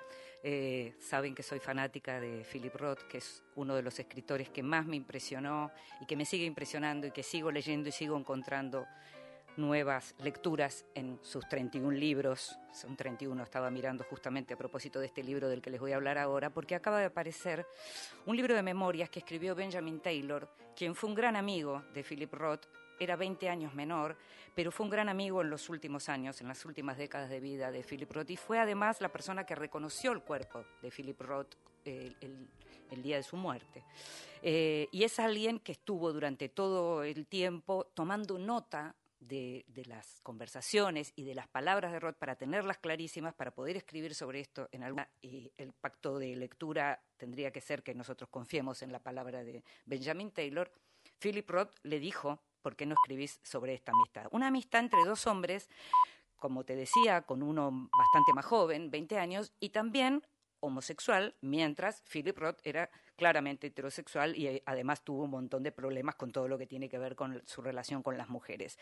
[0.43, 4.63] eh, saben que soy fanática de Philip Roth, que es uno de los escritores que
[4.63, 8.85] más me impresionó y que me sigue impresionando y que sigo leyendo y sigo encontrando
[9.57, 12.59] nuevas lecturas en sus 31 libros.
[12.73, 15.97] Son 31, estaba mirando justamente a propósito de este libro del que les voy a
[15.97, 17.67] hablar ahora, porque acaba de aparecer
[18.27, 22.33] un libro de memorias que escribió Benjamin Taylor, quien fue un gran amigo de Philip
[22.33, 22.67] Roth,
[22.99, 24.17] era 20 años menor,
[24.55, 27.71] pero fue un gran amigo en los últimos años, en las últimas décadas de vida
[27.73, 31.55] de Philip Roth, y fue además la persona que reconoció el cuerpo de Philip Roth
[31.85, 32.49] eh, el,
[32.91, 33.85] el día de su muerte.
[34.43, 38.95] Eh, y es alguien que estuvo durante todo el tiempo tomando nota
[39.29, 44.15] de, las conversaciones y de las palabras de Roth para tenerlas clarísimas, para poder escribir
[44.15, 45.09] sobre esto en alguna.
[45.23, 49.65] Y el pacto de lectura tendría que ser que nosotros confiemos en la palabra de
[49.87, 50.71] Benjamin Taylor.
[51.19, 54.27] Philip Roth le dijo: ¿Por qué no escribís sobre esta amistad?
[54.31, 55.69] Una amistad entre dos hombres,
[56.37, 60.27] como te decía, con uno bastante más joven, 20 años, y también
[60.61, 66.15] homosexual, mientras Philip Roth era claramente heterosexual y eh, además tuvo un montón de problemas
[66.15, 68.79] con todo lo que tiene que ver con su relación con las mujeres.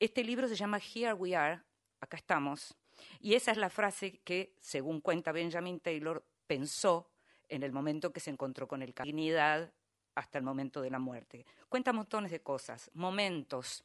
[0.00, 1.60] Este libro se llama Here We Are,
[2.00, 2.74] acá estamos,
[3.20, 7.10] y esa es la frase que, según cuenta Benjamin Taylor, pensó
[7.48, 9.72] en el momento que se encontró con el dignidad
[10.14, 11.44] hasta el momento de la muerte.
[11.68, 13.84] Cuenta montones de cosas, momentos,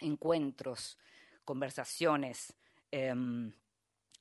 [0.00, 0.98] encuentros,
[1.44, 2.54] conversaciones,
[2.90, 3.14] eh,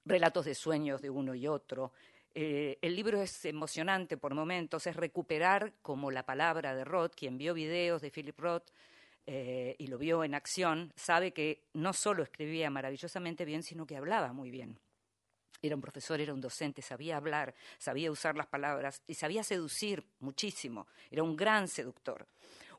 [0.05, 1.93] relatos de sueños de uno y otro,
[2.35, 7.37] eh, el libro es emocionante por momentos, es recuperar como la palabra de Roth, quien
[7.37, 8.71] vio videos de Philip Roth,
[9.25, 13.95] eh, y lo vio en acción, sabe que no solo escribía maravillosamente bien, sino que
[13.95, 14.77] hablaba muy bien.
[15.61, 20.03] Era un profesor, era un docente, sabía hablar, sabía usar las palabras y sabía seducir
[20.19, 20.87] muchísimo.
[21.09, 22.27] Era un gran seductor.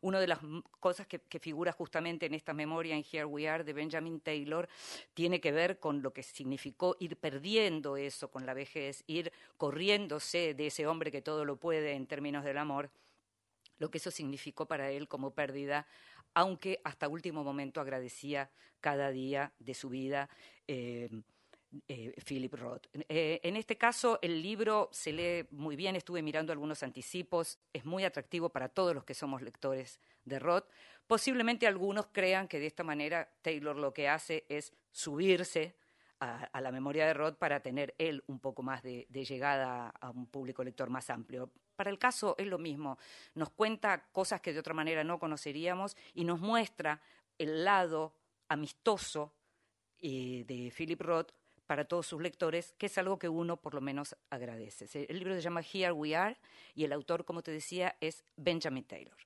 [0.04, 0.40] Una de las
[0.80, 4.68] cosas que, figura justamente en esta memoria en Here We Are de Benjamin Taylor
[5.14, 10.52] tiene que ver con lo que significó ir perdiendo eso con la vejez, ir corriéndose
[10.52, 12.90] de ese hombre que todo lo puede en términos del amor,
[13.78, 15.86] lo que eso significó para él como pérdida
[16.34, 20.28] aunque hasta último momento agradecía cada día de su vida.
[20.66, 21.08] Eh,
[21.88, 22.86] eh, Philip Roth.
[23.08, 27.84] Eh, en este caso, el libro se lee muy bien, estuve mirando algunos anticipos, es
[27.84, 30.66] muy atractivo para todos los que somos lectores de Roth.
[31.06, 35.76] Posiblemente algunos crean que de esta manera Taylor lo que hace es subirse
[36.20, 40.10] a, la memoria de Roth para tener él un poco más de, de llegada a
[40.10, 41.50] un público lector más amplio.
[41.76, 42.98] Para el caso es lo mismo,
[43.34, 47.02] nos cuenta cosas que de otra manera no conoceríamos y nos muestra
[47.36, 48.14] el lado
[48.48, 49.34] amistoso
[50.00, 51.32] eh, de Philip Roth
[51.66, 55.06] para todos sus lectores, que es algo que uno por lo menos agradece.
[55.08, 56.36] El libro se llama Here We Are
[56.74, 59.16] y el autor, como te decía, es Benjamin Taylor.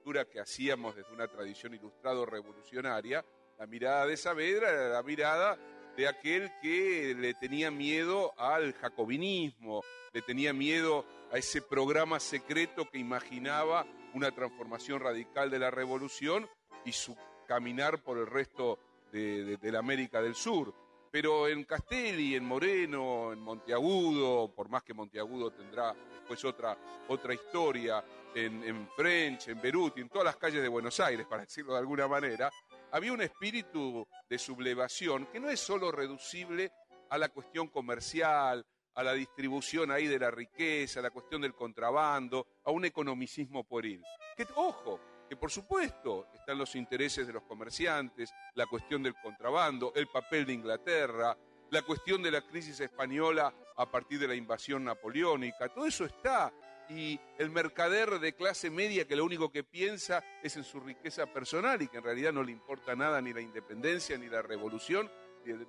[0.02, 3.24] que hacíamos desde una tradición ilustrado revolucionaria,
[3.58, 5.56] la mirada de Saavedra era la mirada
[5.96, 12.90] de aquel que le tenía miedo al jacobinismo, le tenía miedo a ese programa secreto
[12.90, 16.48] que imaginaba una transformación radical de la revolución
[16.84, 18.80] y su caminar por el resto
[19.12, 20.74] de, la América del Sur.
[21.12, 27.34] Pero en Castelli, en Moreno, en Monteagudo, por más que Monteagudo tendrá después otra, otra
[27.34, 28.02] historia,
[28.34, 31.80] en, en French, en Beruti, en todas las calles de Buenos Aires, para decirlo de
[31.80, 32.50] alguna manera,
[32.92, 36.72] había un espíritu de sublevación que no es solo reducible
[37.10, 41.54] a la cuestión comercial, a la distribución ahí de la riqueza, a la cuestión del
[41.54, 44.02] contrabando, a un economicismo pueril.
[44.34, 44.98] Que, ojo,
[45.32, 50.44] que por supuesto están los intereses de los comerciantes, la cuestión del contrabando, el papel
[50.44, 51.34] de Inglaterra,
[51.70, 56.52] la cuestión de la crisis española a partir de la invasión napoleónica, todo eso está.
[56.90, 61.24] Y el mercader de clase media que lo único que piensa es en su riqueza
[61.24, 65.10] personal y que en realidad no le importa nada ni la independencia, ni la revolución,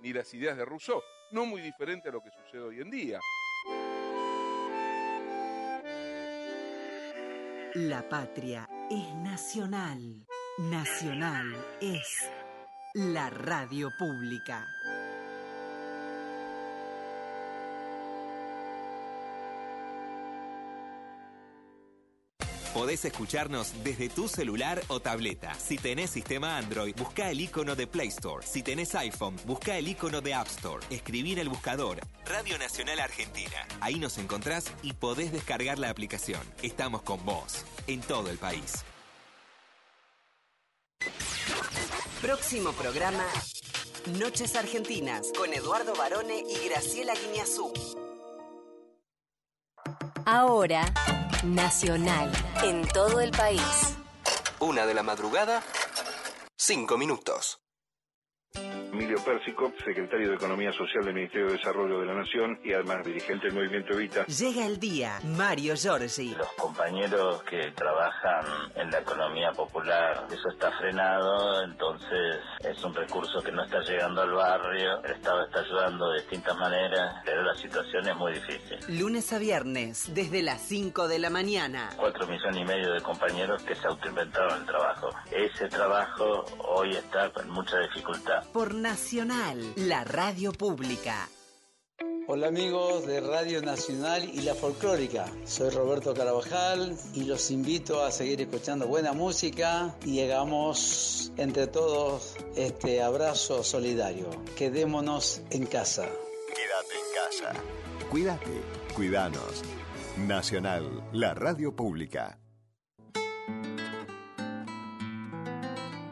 [0.02, 1.02] ni las ideas de Rousseau.
[1.32, 3.22] No muy diferente a lo que sucede hoy en día.
[7.76, 10.26] La patria es nacional.
[10.58, 12.30] Nacional es
[12.94, 14.66] la radio pública.
[22.74, 25.54] Podés escucharnos desde tu celular o tableta.
[25.54, 28.44] Si tenés sistema Android, busca el icono de Play Store.
[28.44, 30.84] Si tenés iPhone, busca el icono de App Store.
[30.90, 33.68] Escribí en el buscador Radio Nacional Argentina.
[33.80, 36.42] Ahí nos encontrás y podés descargar la aplicación.
[36.64, 38.84] Estamos con vos, en todo el país.
[42.24, 43.26] Próximo programa,
[44.20, 47.72] Noches Argentinas, con Eduardo Barone y Graciela Guiñazú.
[50.26, 50.86] Ahora
[51.44, 52.32] Nacional.
[52.64, 53.98] En todo el país.
[54.60, 55.62] Una de la madrugada,
[56.56, 57.63] cinco minutos.
[58.94, 63.04] Emilio Pérsico, secretario de Economía Social del Ministerio de Desarrollo de la Nación y además
[63.04, 64.24] dirigente del Movimiento Evita.
[64.28, 66.36] Llega el día, Mario Giorgi.
[66.36, 68.46] Los compañeros que trabajan
[68.76, 74.22] en la economía popular, eso está frenado, entonces es un recurso que no está llegando
[74.22, 78.78] al barrio, el Estado está ayudando de distintas maneras, pero la situación es muy difícil.
[79.00, 81.90] Lunes a viernes, desde las 5 de la mañana.
[81.98, 85.10] Cuatro millones y medio de compañeros que se autoinventaron el trabajo.
[85.32, 88.43] Ese trabajo hoy está con mucha dificultad.
[88.52, 91.30] Por Nacional, la radio pública.
[92.28, 95.26] Hola amigos de Radio Nacional y La Folclórica.
[95.46, 102.36] Soy Roberto Carabajal y los invito a seguir escuchando buena música y hagamos entre todos
[102.56, 104.30] este abrazo solidario.
[104.56, 106.04] Quedémonos en casa.
[106.04, 107.64] Quédate en casa.
[108.10, 108.62] Cuídate,
[108.96, 109.64] cuidanos.
[110.18, 112.40] Nacional, la radio pública.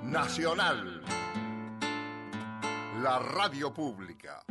[0.03, 1.01] Nacional,
[3.01, 4.43] la radio pública.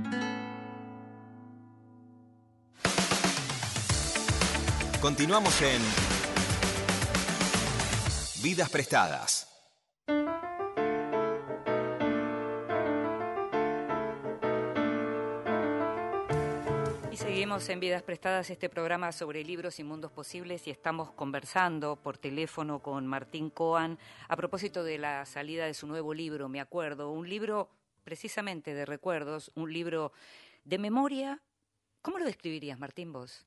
[5.00, 5.80] Continuamos en
[8.42, 9.46] Vidas Prestadas.
[17.12, 21.94] Y seguimos en Vidas Prestadas, este programa sobre libros y mundos posibles, y estamos conversando
[21.94, 23.96] por teléfono con Martín Coan
[24.26, 27.68] a propósito de la salida de su nuevo libro, Me acuerdo, un libro
[28.10, 30.10] precisamente de recuerdos, un libro
[30.64, 31.38] de memoria.
[32.02, 33.46] ¿Cómo lo describirías, Martín, vos?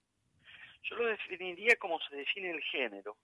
[0.84, 3.18] Yo lo definiría como se define el género,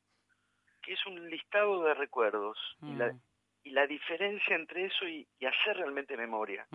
[0.82, 3.16] que es un listado de recuerdos y, la,
[3.64, 6.68] y la diferencia entre eso y, y hacer realmente memoria.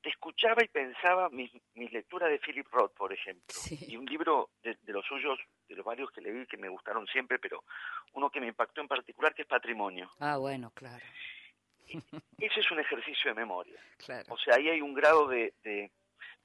[0.00, 3.56] Te escuchaba y pensaba mis, mis lecturas de Philip Roth, por ejemplo,
[3.88, 7.08] y un libro de, de los suyos, de los varios que leí que me gustaron
[7.08, 7.64] siempre, pero
[8.12, 10.12] uno que me impactó en particular, que es Patrimonio.
[10.20, 11.04] Ah, bueno, claro.
[12.38, 13.80] Ese es un ejercicio de memoria.
[13.98, 14.32] Claro.
[14.34, 15.90] O sea, ahí hay un grado de, de,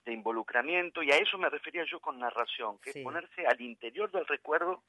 [0.05, 2.99] de involucramiento y a eso me refería yo con narración, que Sí.
[2.99, 4.83] es ponerse al interior del recuerdo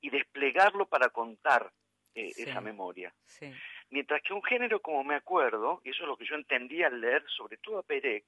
[0.00, 1.72] y desplegarlo para contar
[2.14, 2.42] eh, Sí.
[2.42, 3.14] esa memoria.
[3.26, 3.52] Sí.
[3.90, 7.00] Mientras que un género como me acuerdo, y eso es lo que yo entendía al
[7.00, 8.24] leer, sobre todo a Perec,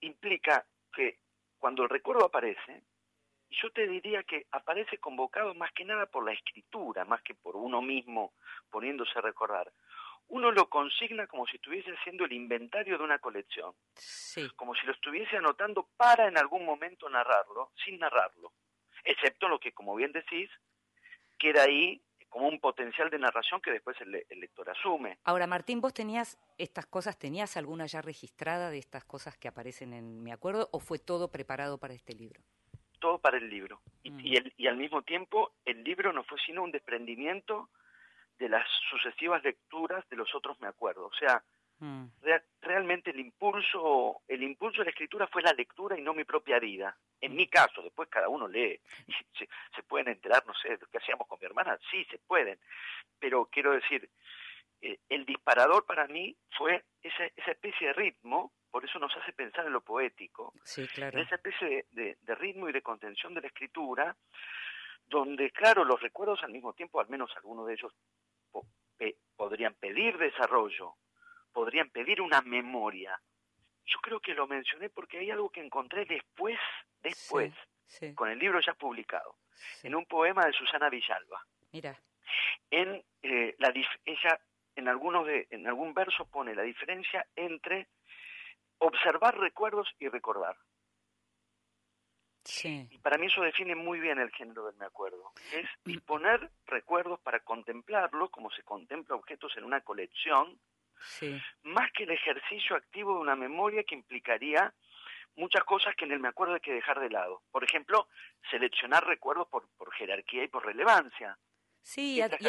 [0.00, 1.18] implica que
[1.58, 2.82] cuando el recuerdo aparece,
[3.48, 7.34] y yo te diría que aparece convocado más que nada por la escritura, más que
[7.34, 8.32] por uno mismo
[8.70, 9.70] poniéndose a recordar.
[10.30, 13.74] Uno lo consigna como si estuviese haciendo el inventario de una colección,
[14.56, 18.52] como si lo estuviese anotando para en algún momento narrarlo, sin narrarlo,
[19.04, 20.48] excepto lo que, como bien decís,
[21.38, 25.18] queda ahí como un potencial de narración que después el, le- el lector asume.
[25.24, 29.92] Ahora, Martín, ¿vos tenías estas cosas, tenías alguna ya registrada de estas cosas que aparecen
[29.94, 32.40] en Me Acuerdo o fue todo preparado para este libro?
[33.00, 33.80] todo para el libro.
[34.02, 37.70] Y, y el- y al mismo tiempo, el libro no fue sino un desprendimiento
[38.40, 41.06] de las sucesivas lecturas de los otros, me acuerdo.
[41.06, 41.44] O sea,
[42.22, 46.24] rea- realmente el impulso, el impulso de la escritura fue la lectura y no mi
[46.24, 46.96] propia vida.
[47.20, 48.80] En mi caso, después cada uno lee.
[49.06, 52.04] Y se, se pueden enterar, no sé, de lo que hacíamos con mi hermana, sí,
[52.06, 52.58] se pueden.
[53.18, 54.08] Pero quiero decir,
[54.80, 59.32] eh, el disparador para mí fue esa, esa especie de ritmo, por eso nos hace
[59.34, 61.18] pensar en lo poético, Sí, claro.
[61.18, 64.16] en esa especie de, de- de ritmo y de contención de la escritura,
[65.06, 67.92] donde, claro, los recuerdos al mismo tiempo, al menos algunos de ellos,
[68.50, 70.94] po- pe- podrían pedir desarrollo,
[71.52, 73.18] podrían pedir una memoria.
[73.86, 76.58] Yo creo que lo mencioné porque hay algo que encontré después,
[77.02, 77.52] después,
[77.86, 79.36] Sí, con el libro ya publicado,
[79.82, 81.44] en un poema de Susana Villalba.
[81.72, 81.98] mira.
[82.70, 83.72] En eh, la
[84.04, 84.40] ella
[84.76, 87.88] en algunos de en algún verso pone la diferencia entre
[88.78, 90.56] observar recuerdos y recordar.
[92.50, 92.86] Sí.
[92.90, 95.32] Y para mí eso define muy bien el género del me acuerdo.
[95.52, 100.58] Es disponer recuerdos para contemplarlos como se contempla objetos en una colección,
[101.02, 101.40] Sí.
[101.62, 104.74] más que el ejercicio activo de una memoria que implicaría
[105.36, 107.42] muchas cosas que en el me acuerdo hay que dejar de lado.
[107.50, 108.08] Por ejemplo,
[108.50, 111.38] seleccionar recuerdos por, por jerarquía y por relevancia.
[111.82, 112.48] Sí, y a- y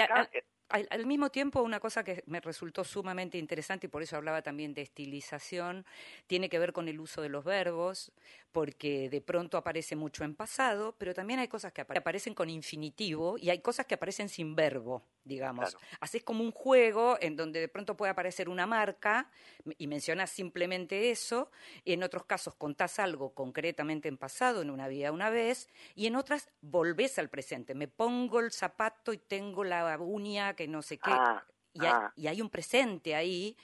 [0.71, 4.41] al, al mismo tiempo una cosa que me resultó sumamente interesante y por eso hablaba
[4.41, 5.85] también de estilización,
[6.27, 8.11] tiene que ver con el uso de los verbos,
[8.51, 12.49] porque de pronto aparece mucho en pasado, pero también hay cosas que apare- aparecen con
[12.49, 15.77] infinitivo y hay cosas que aparecen sin verbo, digamos.
[15.99, 19.29] Haces como un juego en donde de pronto puede aparecer una marca
[19.77, 21.49] y mencionas simplemente eso,
[21.83, 26.07] y en otros casos contás algo concretamente en pasado, en una vida una vez, y
[26.07, 27.73] en otras volvés al presente.
[27.75, 31.11] Me pongo el zapato y tengo la uña que no sé qué.
[31.11, 31.43] Ah,
[31.73, 32.13] y, hay, ah.
[32.15, 33.55] y hay un presente ahí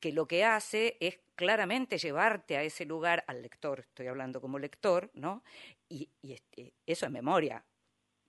[0.00, 4.58] que lo que hace es claramente llevarte a ese lugar, al lector, estoy hablando como
[4.58, 5.42] lector, ¿no?
[5.88, 7.64] Y, y este, eso es memoria.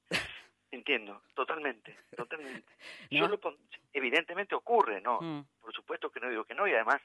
[0.71, 2.73] Entiendo, totalmente, totalmente.
[3.11, 3.57] Yo lo pon-
[3.93, 5.19] evidentemente ocurre, ¿no?
[5.21, 5.45] Mm.
[5.61, 7.01] Por supuesto que no digo que no, y además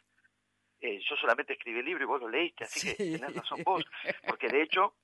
[0.81, 3.85] eh, yo solamente escribí el libro y vos lo leíste, así que tenés razón vos,
[4.27, 4.95] porque de hecho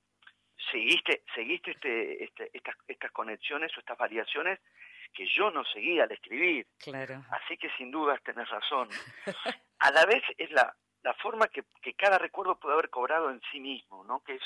[0.71, 4.59] seguiste, seguiste este, este, estas, estas conexiones o estas variaciones
[5.13, 6.67] que yo no seguía al escribir.
[6.79, 7.23] Claro.
[7.31, 8.89] Así que sin dudas tenés razón.
[9.79, 13.41] A la vez es la, la forma que, que cada recuerdo puede haber cobrado en
[13.51, 14.21] sí mismo, ¿no?
[14.23, 14.41] Que es,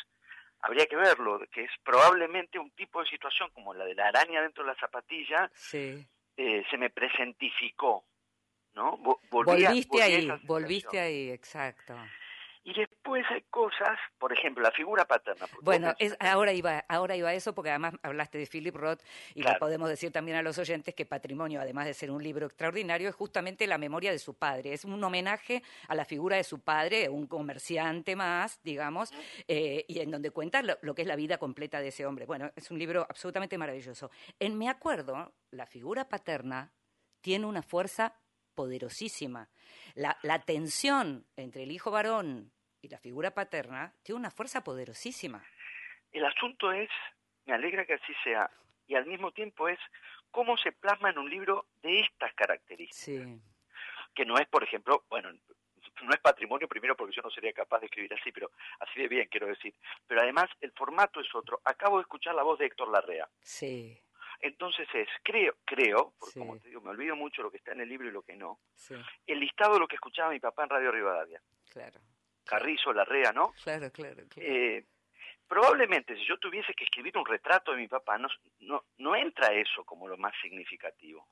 [0.62, 4.42] habría que verlo, que es probablemente un tipo de situación como la de la araña
[4.42, 6.06] dentro de la zapatilla, Sí.
[6.38, 8.06] eh, se me presentificó,
[8.74, 8.90] ¿no?
[8.90, 8.98] A-
[9.30, 11.96] volviste volví ahí, volviste ahí, exacto.
[12.64, 15.48] Y después hay cosas, por ejemplo, la figura paterna.
[15.62, 19.02] Bueno, es, ahora iba, ahora iba a eso porque además hablaste de Philip Roth
[19.34, 23.10] y podemos decir también a los oyentes que Patrimonio, además de ser un libro extraordinario,
[23.10, 24.74] es justamente la memoria de su padre.
[24.74, 29.12] Es un homenaje a la figura de su padre, un comerciante más, digamos,
[29.48, 32.28] eh, y en donde cuenta lo, lo que es la vida completa de ese hombre.
[32.28, 34.12] Bueno, es un libro absolutamente maravilloso.
[34.40, 36.72] En Me acuerdo, la figura paterna
[37.22, 38.16] tiene una fuerza
[38.56, 39.50] poderosísima.
[39.96, 45.44] La, la tensión entre el hijo varón y la figura paterna tiene una fuerza poderosísima.
[46.12, 46.90] El asunto es,
[47.46, 48.50] me alegra que así sea,
[48.88, 49.80] y al mismo tiempo es
[50.32, 53.04] cómo se plasma en un libro de estas características.
[53.04, 53.42] Sí.
[54.14, 55.32] Que no es, por ejemplo, bueno,
[56.04, 59.08] no es patrimonio primero porque yo no sería capaz de escribir así, pero así de
[59.08, 59.74] bien quiero decir.
[60.08, 61.62] Pero además el formato es otro.
[61.64, 63.30] Acabo de escuchar la voz de Héctor Larrea.
[63.42, 64.02] Sí,
[64.42, 66.40] Entonces es, creo, creo, porque Sí.
[66.40, 68.36] como te digo, me olvido mucho lo que está en el libro y lo que
[68.36, 68.96] no, sí,
[69.28, 71.42] el listado de lo que escuchaba mi papá en Radio Rivadavia.
[71.70, 72.00] claro.
[72.44, 73.54] Carrizo, Larrea, ¿no?
[73.64, 74.50] Claro, claro, claro.
[74.50, 74.84] Eh,
[75.48, 78.28] probablemente si yo tuviese que escribir un retrato de mi papá, no,
[78.62, 81.26] no, no entra eso como lo más significativo.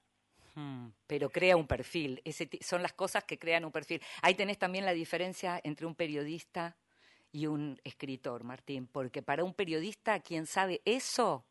[0.56, 2.22] Mm, Pero crea un perfil.
[2.24, 4.02] Ese son las cosas que crean un perfil.
[4.22, 6.76] Ahí tenés también la diferencia entre un periodista
[7.32, 11.44] y un escritor, Martín, porque para un periodista, quien sabe eso,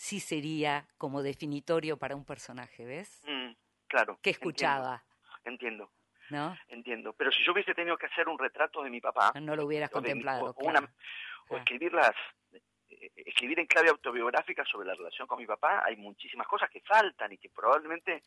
[0.00, 3.20] sí sería como definitorio para un personaje, ¿ves?
[3.26, 3.50] Mm,
[3.86, 4.18] claro.
[4.22, 5.04] Que escuchaba,
[5.44, 5.90] Entiendo,
[6.30, 6.56] ¿no?
[6.68, 7.12] entiendo.
[7.12, 9.90] Pero si yo hubiese tenido que hacer un retrato de mi papá, No lo hubieras
[9.90, 10.54] mi- contemplado.
[10.56, 10.90] o- una-
[11.48, 12.14] o escribir las
[12.88, 16.80] eh, escribir en clave autobiográfica sobre la relación con mi papá, hay muchísimas cosas que
[16.80, 18.24] faltan y que probablemente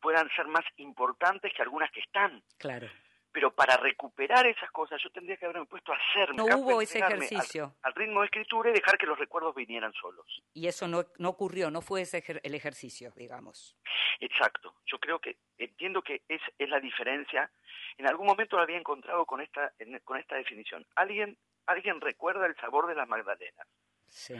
[0.00, 2.42] puedan ser más importantes que algunas que están.
[2.58, 2.88] Claro.
[3.32, 6.34] Pero para recuperar esas cosas yo tendría que haberme puesto a hacer.
[6.34, 7.74] No hubo ese ejercicio.
[7.82, 10.26] Al, al ritmo de escritura y dejar que los recuerdos vinieran solos.
[10.52, 13.74] Y eso no, no ocurrió, no fue ese ejer- el ejercicio, digamos.
[14.20, 14.74] Exacto.
[14.86, 17.50] Yo creo que entiendo que es, es la diferencia.
[17.96, 20.86] En algún momento la había encontrado con esta en- con esta definición.
[20.94, 23.66] Alguien alguien recuerda el sabor de las magdalenas.
[24.08, 24.34] Sí.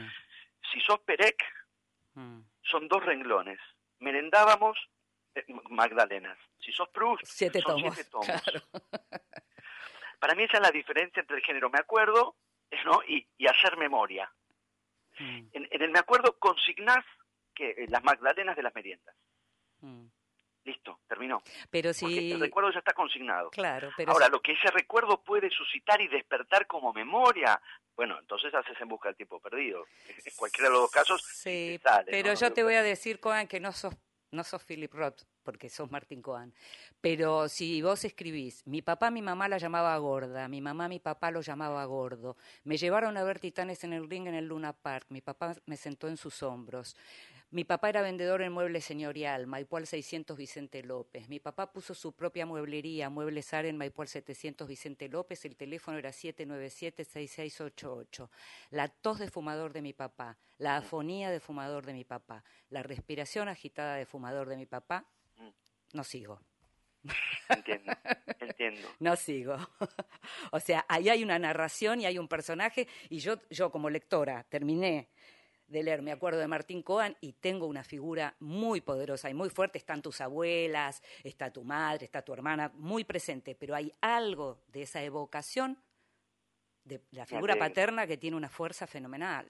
[0.71, 1.41] Si sos Perec,
[2.15, 2.41] Mm.
[2.61, 3.59] son dos renglones.
[3.97, 4.77] Merendábamos
[5.69, 6.37] magdalenas.
[6.59, 7.95] Si sos Proust, Siete son tomos.
[7.95, 8.27] siete tomos.
[8.43, 8.61] Claro.
[10.19, 12.35] Para mí esa es la diferencia entre el género me acuerdo
[12.85, 13.01] ¿no?
[13.07, 14.31] y, y hacer memoria.
[15.19, 17.03] Mm, En, en el me acuerdo consignás
[17.53, 19.15] que eh, las magdalenas de las meriendas.
[19.81, 20.05] mm.
[20.65, 21.43] Listo, terminó.
[21.69, 23.49] Pero Porque sí, el recuerdo ya está consignado.
[23.49, 27.61] claro, pero Ahora, lo que ese recuerdo puede suscitar y despertar como memoria,
[27.97, 29.83] bueno, entonces haces en busca del tiempo perdido.
[30.23, 32.39] En cualquiera de los dos casos, Sí, sale, pero ¿no?
[32.39, 33.93] yo te voy a decir, Coan, que no sos,
[34.33, 36.53] no sos Philip Roth, porque sos Martín Coan.
[37.01, 41.31] Pero si vos escribís, mi papá, mi mamá la llamaba gorda, mi mamá, mi papá
[41.31, 45.05] lo llamaba gordo, me llevaron a ver titanes en el ring en el Luna Park,
[45.09, 46.95] mi papá me sentó en sus hombros.
[47.53, 51.29] Mi papá era vendedor en mueble señorial, Maipú al 600 Vicente López.
[51.29, 55.45] Mi papá puso su propia mueblería, Muebles Ar en Maipú al 700 Vicente López.
[55.45, 58.27] El teléfono era 797-6688.
[58.71, 62.81] La tos de fumador de mi papá, la afonía de fumador de mi papá, la
[62.81, 65.05] respiración agitada de fumador de mi papá.
[65.93, 66.41] No sigo.
[67.49, 67.93] Entiendo,
[68.39, 68.87] entiendo.
[68.99, 69.57] No sigo.
[70.51, 74.43] o sea, ahí hay una narración y hay un personaje y yo, yo como lectora
[74.49, 75.11] terminé
[75.67, 79.49] de leer, me acuerdo de Martín Coan y tengo una figura muy poderosa y muy
[79.49, 79.77] fuerte.
[79.77, 84.83] Están tus abuelas, está tu madre, está tu hermana, muy presente, pero hay algo de
[84.83, 85.81] esa evocación
[86.83, 89.47] de la figura paterna que tiene una fuerza fenomenal.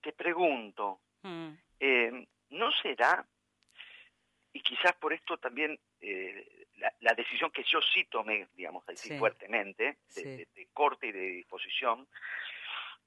[0.00, 3.24] Te pregunto, Mm, eh, ¿no será,
[4.52, 9.10] y quizás por esto también eh, la, la decisión que yo sí tomé, digamos así
[9.10, 9.18] Sí.
[9.18, 10.24] fuertemente, de, Sí.
[10.24, 12.08] de- de corte y de disposición,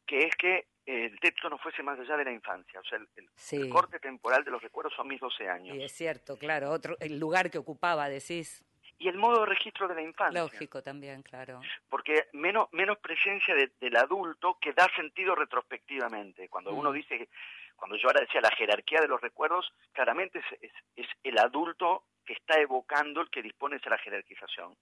[0.05, 3.07] que es que el texto no fuese más allá de la infancia, o sea, el,
[3.15, 3.55] el- Sí.
[3.57, 5.75] el corte temporal de los recuerdos son mis 12 años.
[5.75, 8.63] Y es cierto, claro, otro, el lugar que ocupaba, decís.
[8.97, 10.39] Y el modo de registro de la infancia.
[10.41, 11.59] Lógico también, claro.
[11.89, 16.77] porque menos menos presencia de- del adulto que da sentido retrospectivamente cuando Mm.
[16.79, 17.29] uno dice que-
[17.75, 22.05] cuando yo ahora decía la jerarquía de los recuerdos claramente es, es, es el adulto
[22.25, 24.77] que está evocando el que dispone de esa jerarquización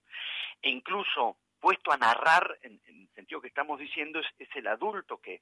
[0.62, 4.68] e incluso puesto a narrar, en, en el sentido que estamos diciendo, es, es el
[4.68, 5.42] adulto que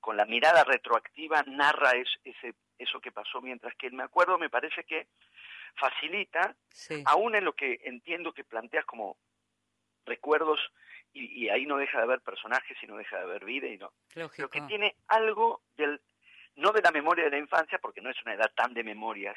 [0.00, 4.38] con la mirada retroactiva narra es, ese, eso que pasó, mientras que el me acuerdo
[4.38, 5.08] me parece que
[5.76, 7.02] facilita, Sí.
[7.04, 9.18] aún en lo que entiendo que planteas como
[10.06, 10.58] recuerdos,
[11.12, 13.76] y, y ahí no deja de haber personajes y no deja de haber vida, y
[13.76, 14.48] no, Lógico.
[14.48, 16.00] pero que tiene algo del,
[16.56, 19.36] no de la memoria de la infancia, porque no es una edad tan de memorias,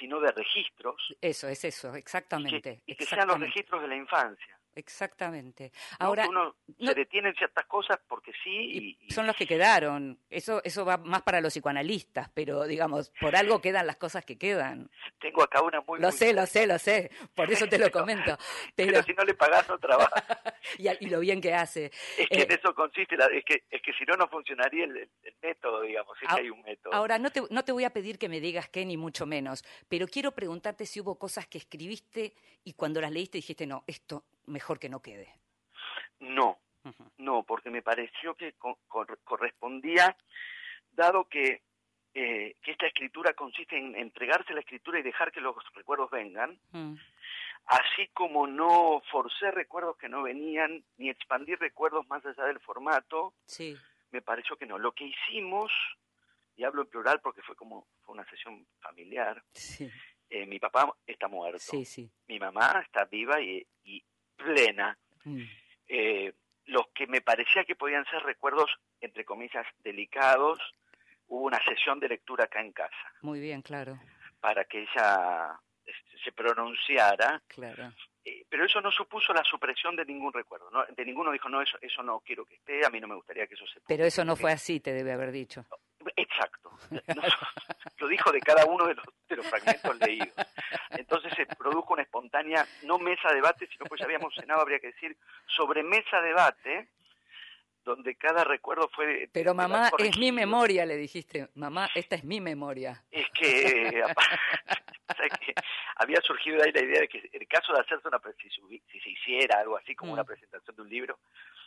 [0.00, 2.80] sino de registros, Eso, es eso, exactamente.
[2.86, 4.56] y que sean los registros de la infancia.
[4.80, 5.72] Exactamente.
[5.98, 10.18] Ahora, uno no- se detiene en ciertas cosas porque sí, y, son los que quedaron.
[10.28, 14.36] Eso, eso va más para los psicoanalistas, pero digamos, por algo quedan las cosas que
[14.38, 14.90] quedan.
[15.20, 16.00] tengo acá una muy...
[16.00, 17.10] Lo muy- sé, lo sé, lo sé.
[17.34, 18.36] Por eso te lo comento.
[18.74, 20.10] pero, Pero, si no le pagás no trabaja.
[20.78, 21.86] y, a- y lo bien que hace.
[22.18, 24.84] Es que Eh, en eso consiste, la- es, que, es que si no, no funcionaría
[24.84, 26.92] el, el- el método, digamos, si es que hay un método.
[26.94, 29.64] Ahora, no te, no te voy a pedir que me digas qué, ni mucho menos,
[29.88, 34.24] pero quiero preguntarte si hubo cosas que escribiste y cuando las leíste dijiste, no, esto
[34.46, 35.32] mejor que no quede.
[36.20, 36.58] No,
[37.18, 40.16] no, porque me pareció que co- cor- correspondía,
[40.90, 41.62] dado que,
[42.14, 46.58] eh, que esta escritura consiste en entregarse la escritura y dejar que los recuerdos vengan,
[46.72, 46.94] Mm.
[47.66, 53.34] así como no forcé recuerdos que no venían, ni expandir recuerdos más allá del formato,
[53.46, 53.76] Sí.
[54.10, 54.78] me pareció que no.
[54.78, 55.70] Lo que hicimos,
[56.56, 59.88] y hablo en plural porque fue como fue una sesión familiar, Sí,
[60.28, 62.10] eh, mi papá está muerto, sí, sí.
[62.26, 64.02] mi mamá está viva y, y
[64.42, 64.96] plena.
[65.24, 65.42] Mm.
[65.88, 66.32] Eh,
[66.66, 68.70] los que me parecía que podían ser recuerdos,
[69.00, 70.58] entre comillas, delicados,
[71.28, 73.98] hubo una sesión de lectura acá en casa Muy bien, claro,
[74.40, 77.92] para que ella este, se pronunciara, claro.
[78.24, 80.70] eh, pero eso no supuso la supresión de ningún recuerdo.
[80.70, 80.84] ¿no?
[80.86, 83.46] De ninguno dijo, no, eso, eso no quiero que esté, a mí no me gustaría
[83.46, 85.64] que eso se Pero eso no fue así, te debe haber dicho.
[86.16, 86.70] Exacto.
[86.90, 87.22] No,
[87.98, 90.28] lo dijo de cada uno de los, de los fragmentos leídos.
[90.90, 94.88] Entonces se produjo una espontánea, no mesa debate, sino pues ya habíamos cenado, habría que
[94.88, 95.16] decir,
[95.46, 96.88] sobre mesa debate,
[97.84, 99.28] donde cada recuerdo fue...
[99.32, 101.48] Pero mamá, es mi memoria, le dijiste.
[101.54, 103.02] Mamá, esta es mi memoria.
[103.10, 104.02] Es que,
[105.16, 105.54] ¿sabes qué?
[105.96, 108.60] había surgido ahí la idea de que en el caso de hacerse una, si, se
[108.62, 110.14] hubi- si se hiciera algo así como Mm.
[110.14, 111.18] una presentación de un libro,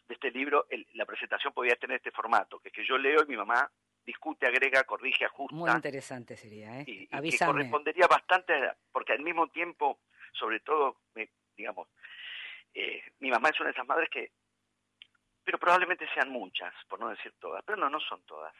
[0.08, 3.24] de este libro, el- la presentación podía tener este formato, que es que yo leo
[3.24, 3.70] y mi mamá
[4.06, 5.56] discute, agrega, corrige, ajusta.
[5.56, 6.84] Muy interesante sería, ¿eh?
[6.88, 7.52] y que Avísame.
[7.54, 8.54] correspondería bastante,
[8.92, 10.00] porque al mismo tiempo,
[10.34, 10.98] sobre todo,
[11.56, 11.88] digamos,
[12.74, 14.32] eh, mi mamá es una de esas madres que,
[15.44, 18.54] pero probablemente sean muchas, por no decir todas, pero no, no son todas,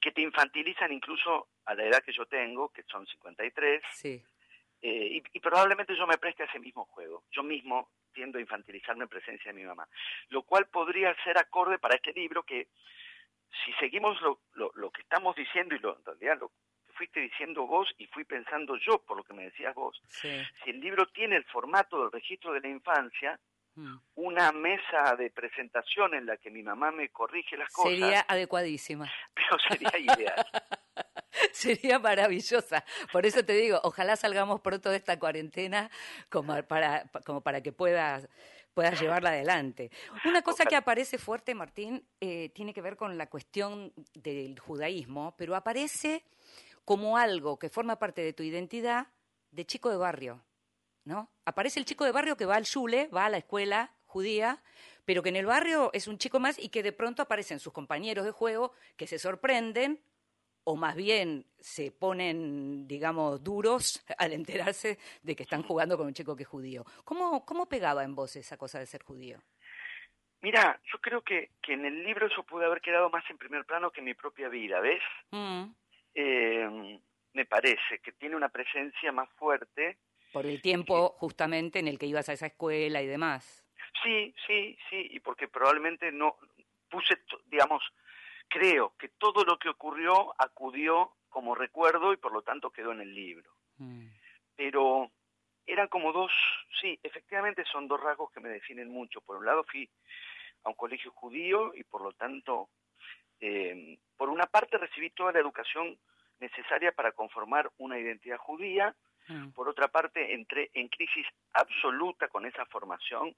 [0.00, 4.22] que te infantilizan incluso a la edad que yo tengo, que son 53, Sí.
[4.82, 7.24] eh, y, y probablemente yo me preste a ese mismo juego.
[7.30, 9.86] Yo mismo tiendo a infantilizarme en presencia de mi mamá,
[10.28, 12.68] lo cual podría ser acorde para este libro que,
[13.64, 17.20] si seguimos lo, lo, lo que estamos diciendo y lo, en realidad lo que fuiste
[17.20, 20.30] diciendo vos y fui pensando yo por lo que me decías vos, Sí.
[20.64, 23.38] si el libro tiene el formato del registro de la infancia,
[23.78, 23.98] Mm.
[24.14, 29.04] una mesa de presentación en la que mi mamá me corrige las cosas, Sería adecuadísima.
[29.34, 30.34] pero sería ideal.
[31.52, 32.82] Sería maravillosa.
[33.12, 35.90] Por eso te digo, ojalá salgamos pronto de esta cuarentena
[36.30, 38.26] como para, como para que puedas,
[38.76, 39.90] puedas llevarla adelante.
[40.26, 45.34] Una cosa que aparece fuerte, Martín, eh, tiene que ver con la cuestión del judaísmo,
[45.38, 46.26] pero aparece
[46.84, 49.06] como algo que forma parte de tu identidad
[49.50, 50.44] de chico de barrio,
[51.04, 51.30] ¿no?
[51.46, 54.62] Aparece el chico de barrio que va al shule, va a la escuela judía,
[55.06, 57.72] pero que en el barrio es un chico más y que de pronto aparecen sus
[57.72, 60.02] compañeros de juego que se sorprenden
[60.68, 66.12] o más bien se ponen, digamos, duros al enterarse de que están jugando con un
[66.14, 66.84] chico que es judío.
[67.04, 69.38] ¿Cómo, cómo pegaba en vos esa cosa de ser judío?
[70.42, 73.64] Mira, yo creo que, que en el libro eso puede haber quedado más en primer
[73.64, 75.02] plano que en mi propia vida, ¿ves?
[75.30, 75.64] Mm,
[76.14, 77.00] Eh,
[77.32, 79.98] me parece que tiene una presencia más fuerte.
[80.32, 83.64] por el tiempo justamente en el que ibas a esa escuela y demás.
[84.02, 86.36] Sí, sí, sí, y porque probablemente no
[86.90, 87.14] puse,
[87.46, 87.82] digamos,
[88.48, 93.00] creo que todo lo que ocurrió acudió como recuerdo y por lo tanto quedó en
[93.00, 93.50] el libro.
[93.78, 94.06] Mm,
[94.56, 95.10] Pero
[95.66, 96.32] eran como dos,
[96.80, 99.20] sí, efectivamente son dos rasgos que me definen mucho.
[99.20, 99.88] Por un lado fui
[100.64, 102.70] a un colegio judío y por lo tanto,
[103.40, 105.98] eh, por una parte recibí toda la educación
[106.40, 108.94] necesaria para conformar una identidad judía,
[109.28, 109.50] mm.
[109.50, 113.34] por otra parte entré en crisis absoluta con esa formación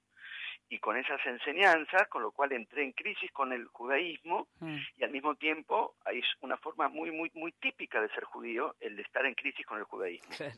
[0.71, 4.77] y con esas enseñanzas, con lo cual entré en crisis con el judaísmo Mm.
[4.97, 8.95] y al mismo tiempo hay una forma muy muy muy típica de ser judío el
[8.95, 10.29] de estar en crisis con el judaísmo.
[10.35, 10.53] Claro.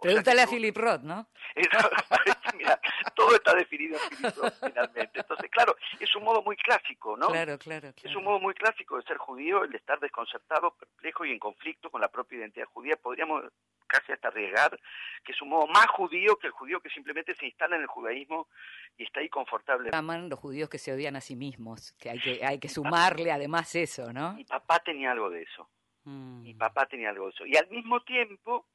[0.00, 1.28] Pregúntale a Philip Roth, ¿no?
[2.56, 2.80] Mira,
[3.14, 5.20] todo está definido en Philip Roth finalmente.
[5.20, 7.28] Entonces, claro, es un modo muy clásico, ¿no?
[7.28, 8.18] Claro, claro, Es claro.
[8.18, 11.90] un modo muy clásico de ser judío, el de estar desconcertado, perplejo y en conflicto
[11.90, 12.96] con la propia identidad judía.
[12.96, 13.44] Podríamos
[13.86, 14.78] casi hasta arriesgar,
[15.24, 17.88] que es un modo más judío que el judío que simplemente se instala en el
[17.88, 18.48] judaísmo
[18.96, 19.90] y está ahí confortable.
[19.92, 23.30] Llaman los judíos que se odian a sí mismos, que hay que, hay que sumarle
[23.32, 24.34] además eso, ¿no?
[24.34, 25.68] Mi papá tenía algo de eso.
[26.04, 26.42] Mm.
[26.42, 27.46] Mi papá tenía algo de eso.
[27.46, 28.68] Y al mismo tiempo,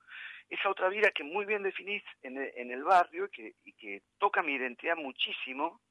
[0.50, 3.74] esa otra vida que muy bien definís en el, en el barrio y que, y
[3.74, 5.82] que toca mi identidad muchísimo,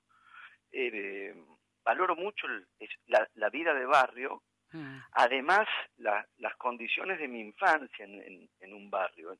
[0.72, 1.34] eh,
[1.84, 2.66] valoro mucho el-
[3.06, 4.42] la, la vida de barrio,
[4.72, 4.98] Mm.
[5.12, 5.66] además
[5.96, 9.32] la- las condiciones de mi infancia en, en- en un barrio,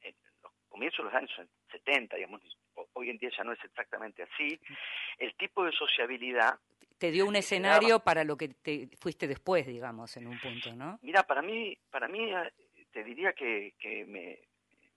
[0.00, 1.30] en los comienzos de los años
[1.70, 2.40] 70, digamos,
[2.94, 4.58] hoy en día ya no es exactamente así,
[5.18, 6.58] el tipo de sociabilidad,
[6.98, 8.04] Te dio un escenario daba.
[8.04, 10.98] para lo que te fuiste después, digamos, en un punto, ¿no?
[11.02, 12.52] mira, para mí, para mí eh,
[12.92, 14.38] te diría que, que me,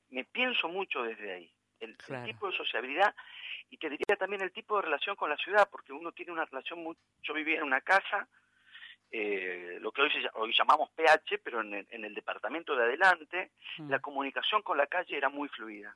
[0.10, 3.14] me pienso mucho desde ahí, el, tipo de sociabilidad
[3.70, 6.46] y te diría también el tipo de relación con la ciudad, porque uno tiene una
[6.46, 8.28] relación muy, yo vivía en una casa,
[9.12, 12.84] eh, lo que hoy, se hoy llamamos PH, pero en el, en el departamento de
[12.84, 13.90] adelante, Mm.
[13.90, 15.96] la comunicación con la calle era muy fluida.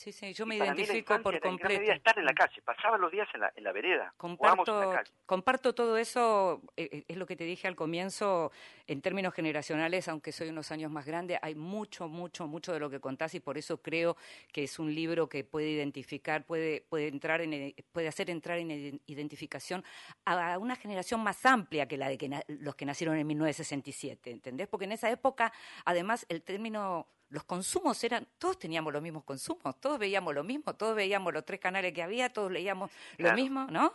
[0.00, 1.92] Sí, sí, yo me identifico por completo.
[1.92, 4.80] estar en la calle, pasaba los días en la, en la vereda, jugábamos en la
[4.80, 5.10] Comparto, calle.
[5.26, 8.50] comparto todo eso, eh, eh, es lo que te dije al comienzo,
[8.86, 12.88] en términos generacionales, aunque soy unos años más grande, hay mucho, mucho, mucho de lo
[12.88, 14.16] que contás y por eso creo
[14.54, 18.56] que es un libro que puede identificar, puede, puede, entrar en, eh, puede hacer entrar
[18.56, 19.84] en ide- identificación
[20.24, 24.30] a una generación más amplia que la de que na- los que nacieron en 1967,
[24.30, 24.66] ¿entendés?
[24.66, 25.52] Porque en esa época,
[25.84, 30.74] además, el término los consumos eran, todos teníamos los mismos consumos, todos veíamos lo mismo,
[30.76, 33.94] todos veíamos los tres canales que había, todos leíamos lo mismo, ¿no?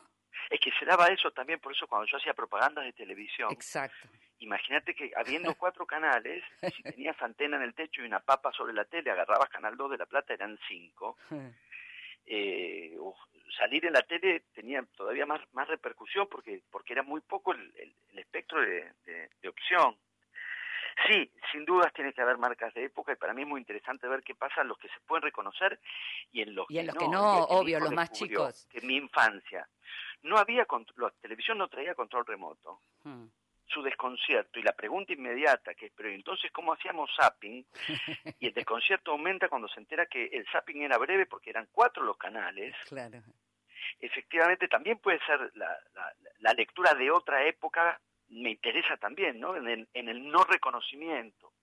[0.49, 4.07] Es que se daba eso también, por eso cuando yo hacía propaganda de televisión, Exacto.
[4.39, 6.43] imagínate que habiendo cuatro canales,
[6.75, 9.91] si tenías antena en el techo y una papa sobre la tele, agarrabas Canal 2
[9.91, 11.17] de La Plata, eran cinco.
[12.27, 13.15] Eh, uf,
[13.57, 17.71] salir en la tele tenía todavía más, más repercusión porque, porque era muy poco el,
[17.77, 19.95] el- el espectro de, de- de opción.
[21.07, 24.07] Sí, sin dudas tiene que haber marcas de época y para mí es muy interesante
[24.07, 25.79] ver qué pasa en los que se pueden reconocer
[26.31, 26.99] y en los Y en que los no.
[27.01, 28.65] que no, obvio, los más chicos.
[28.71, 29.67] Que en mi infancia
[30.23, 30.65] no había,
[30.97, 33.25] la televisión no traía control remoto Mm.
[33.67, 37.65] su desconcierto y la pregunta inmediata que es, pero entonces cómo hacíamos zapping?
[38.39, 42.03] Y el desconcierto aumenta cuando se entera que el zapping era breve porque eran cuatro
[42.03, 42.73] los canales.
[42.87, 43.21] Claro.
[43.99, 49.55] Efectivamente, también puede ser la, la- la lectura de otra época, me interesa también, ¿no?
[49.55, 51.53] En el, en el no reconocimiento.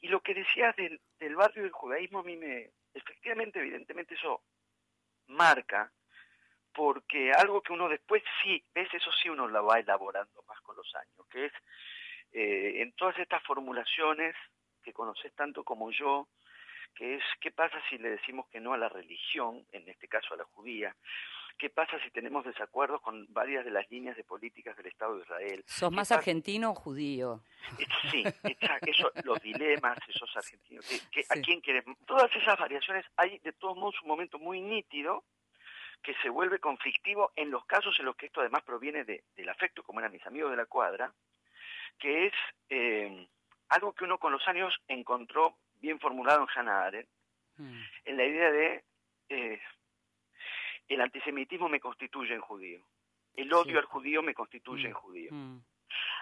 [0.00, 4.42] Y lo que decías del, del barrio del judaísmo a mí me, efectivamente, evidentemente eso
[5.26, 5.92] marca,
[6.72, 10.76] porque algo que uno después sí, ves, eso sí uno lo va elaborando más con
[10.76, 11.52] los años, que es
[12.32, 14.34] eh, en todas estas formulaciones
[14.82, 16.28] que conoces tanto como yo,
[16.94, 20.34] que es qué pasa si le decimos que no a la religión, en este caso
[20.34, 20.94] a la judía,
[21.58, 25.22] qué pasa si tenemos desacuerdos con varias de las líneas de políticas del Estado de
[25.22, 25.62] Israel.
[25.66, 27.42] ¿Sos ¿Qué más argentino o judío?
[28.10, 31.38] Sí, exacto, eso, los dilemas, esos argentinos, que, que- Sí.
[31.38, 35.24] a quién querés, todas esas variaciones, hay de todos modos un momento muy nítido
[36.02, 39.48] que se vuelve conflictivo en los casos en los que esto además proviene de- del
[39.50, 41.12] afecto, como eran mis amigos de la cuadra,
[41.98, 42.32] que es
[42.70, 43.28] eh,
[43.68, 47.08] algo que uno con los años encontró bien formulado en Hannah Arendt,
[47.56, 47.80] Mm.
[48.06, 48.84] en la idea de
[49.28, 49.60] eh,
[50.88, 52.80] el antisemitismo me constituye en judío,
[53.34, 53.78] el odio Sí.
[53.78, 54.86] al judío me constituye Mm.
[54.86, 55.28] en judío.
[55.32, 55.60] Mm.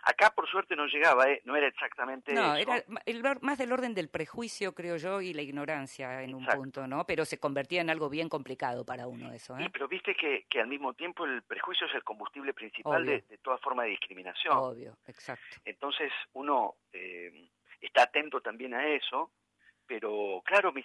[0.05, 1.43] Acá por suerte no llegaba, ¿eh?
[1.45, 2.71] no era exactamente No, eso.
[2.73, 6.87] era el más del orden del prejuicio, creo yo, y la ignorancia en un punto,
[6.87, 7.05] ¿no?
[7.07, 9.71] Pero se convertía en algo bien complicado para uno eso, Sí, ¿eh?
[9.73, 13.59] pero viste que, que al mismo tiempo el prejuicio es el combustible principal de toda
[13.59, 14.57] forma de discriminación.
[14.57, 15.57] Obvio, exacto.
[15.65, 17.49] Entonces uno eh,
[17.81, 19.33] está atento también a eso,
[19.89, 20.85] pero claro, mis,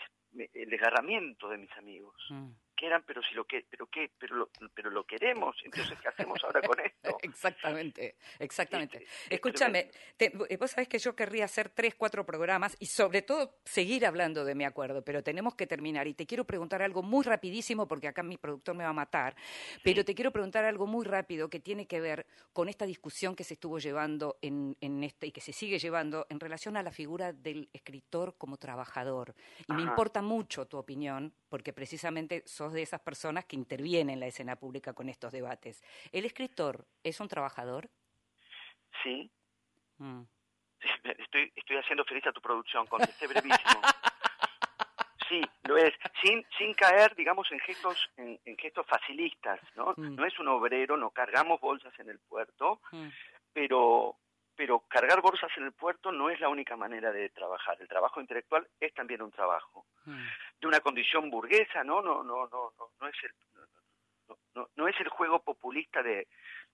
[0.54, 2.50] el desgarramiento de mis amigos, Mm.
[2.76, 6.08] Que eran, pero si lo que, pero qué, pero lo, pero lo queremos, entonces ¿qué
[6.08, 7.18] hacemos ahora con esto?
[7.24, 8.98] Exactamente, exactamente.
[8.98, 13.22] Es- es Escúchame, te- vos sabés que yo querría hacer tres, cuatro programas y sobre
[13.22, 16.08] todo seguir hablando de mi acuerdo, pero tenemos que terminar.
[16.08, 19.36] Y te quiero preguntar algo muy rapidísimo, porque acá mi productor me va a matar,
[19.84, 23.44] pero te quiero preguntar algo muy rápido que tiene que ver con esta discusión que
[23.44, 26.92] se estuvo llevando en, en este y que se sigue llevando en relación a la
[26.92, 29.34] figura del escritor como trabajador.
[29.68, 34.20] Y me importa mucho tu opinión, porque precisamente sos de esas personas que intervienen en
[34.22, 35.84] la escena pública con estos debates.
[36.14, 37.90] ¿El escritor es un trabajador?
[39.04, 39.30] Sí,
[39.98, 40.24] Mm.
[41.04, 43.82] estoy, estoy haciendo feliz a tu producción, contesté brevísimo.
[45.30, 49.94] Sí, lo es, sin, sin caer, digamos, en gestos, en, en gestos facilistas, ¿no?
[49.98, 50.16] Mm.
[50.16, 53.08] No es un obrero, no cargamos bolsas en el puerto, Mm.
[53.54, 54.18] pero
[54.56, 57.78] pero cargar bolsas en el puerto no es la única manera de trabajar.
[57.80, 60.26] El trabajo intelectual es también un trabajo Mm.
[60.62, 62.02] de una condición burguesa, ¿no?
[62.02, 63.32] No no no no, no es el
[64.28, 66.28] no, no- no es el juego populista de,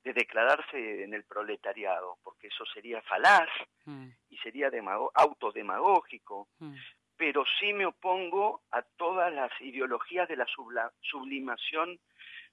[0.04, 3.50] de declararse en el proletariado, porque eso sería falaz
[3.86, 4.10] Mm.
[4.30, 4.70] y sería
[5.16, 6.48] autodemagógico.
[6.60, 6.76] Mm.
[7.18, 12.00] pero sí me opongo a todas las ideologías de la subla- sublimación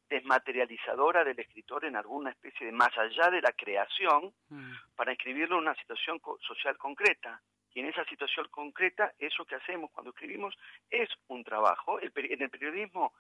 [0.09, 4.33] desmaterializadora del escritor en alguna especie de más allá de la creación
[4.95, 7.41] para escribirlo en una situación co- social concreta.
[7.75, 10.55] Y en esa situación concreta, eso que hacemos cuando escribimos
[10.91, 12.01] es un trabajo.
[12.01, 13.13] El en el periodismo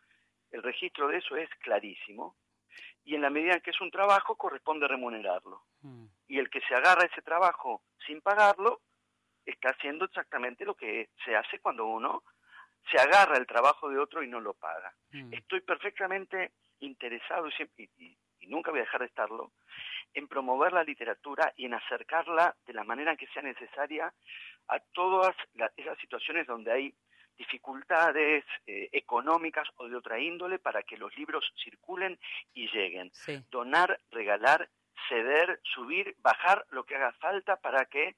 [0.51, 2.37] el registro de eso es clarísimo.
[3.05, 5.63] Y en la medida en que es un trabajo, corresponde remunerarlo.
[6.29, 8.81] Y el que se agarra a ese trabajo sin pagarlo,
[9.45, 12.23] está haciendo exactamente lo que se hace cuando uno
[12.91, 14.93] se agarra el trabajo de otro y no lo paga.
[15.33, 19.53] Estoy perfectamente interesado y, siempre- y- y- nunca voy a dejar de estarlo
[20.15, 24.13] en promover la literatura y en acercarla de la manera que sea necesaria
[24.69, 26.95] a todas la- esas situaciones donde hay
[27.39, 32.19] dificultades eh, económicas o de otra índole para que los libros circulen
[32.55, 33.11] y lleguen.
[33.51, 34.69] Donar, regalar,
[35.09, 38.17] ceder, subir, bajar lo que haga falta para que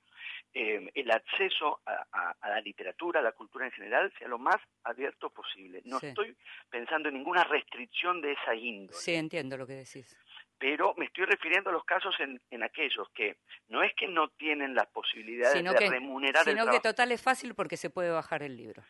[0.55, 4.39] eh, el acceso a, a- a la literatura, a la cultura en general, sea lo
[4.39, 5.83] más abierto posible.
[5.85, 6.07] No Sí.
[6.09, 6.37] estoy
[6.71, 10.17] pensando en ninguna restricción de esa índole Sí, entiendo lo que decís.
[10.59, 13.37] pero me estoy refiriendo a los casos en, en aquellos que
[13.69, 16.83] no es que no tienen las posibilidades Sino de que, remunerar el sino que trabajo,
[16.83, 18.83] total es fácil porque se puede bajar el libro.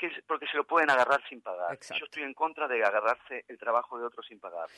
[0.00, 1.78] Porque, porque se lo pueden agarrar sin pagar.
[1.98, 4.68] Yo estoy en contra de agarrarse el trabajo de otros sin pagar.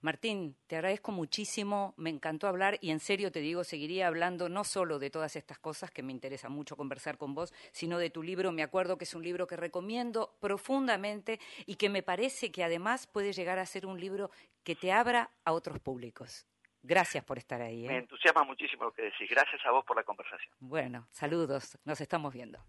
[0.00, 4.64] Martín, te agradezco muchísimo, me encantó hablar y en serio te digo, seguiría hablando no
[4.64, 8.22] solo de todas estas cosas que me interesa mucho conversar con vos, sino de tu
[8.22, 8.52] libro.
[8.52, 13.06] Me acuerdo que es un libro que recomiendo profundamente y que me parece que además
[13.06, 14.30] puede llegar a ser un libro
[14.62, 16.46] que te abra a otros públicos.
[16.82, 17.84] Gracias por estar ahí.
[17.84, 17.88] ¿eh?
[17.88, 19.28] Me entusiasma muchísimo lo que decís.
[19.28, 20.52] Gracias a vos por la conversación.
[20.60, 22.60] Bueno, saludos, nos estamos viendo.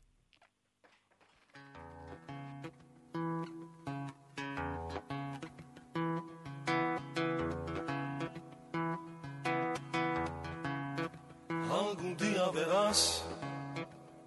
[12.20, 13.24] Día verás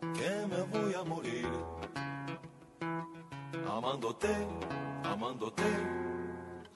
[0.01, 1.49] que me voy a morir
[3.69, 4.35] amándote,
[5.05, 5.71] amándote,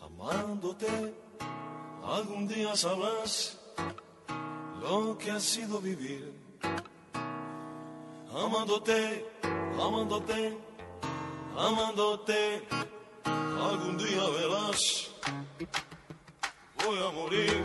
[0.00, 1.14] amándote.
[2.04, 3.58] Algún día sabrás
[4.80, 6.46] lo que ha sido vivir
[8.36, 9.24] amándote,
[9.80, 10.58] amándote,
[11.56, 12.62] amándote.
[13.24, 15.10] Algún día verás,
[16.84, 17.64] voy a morir.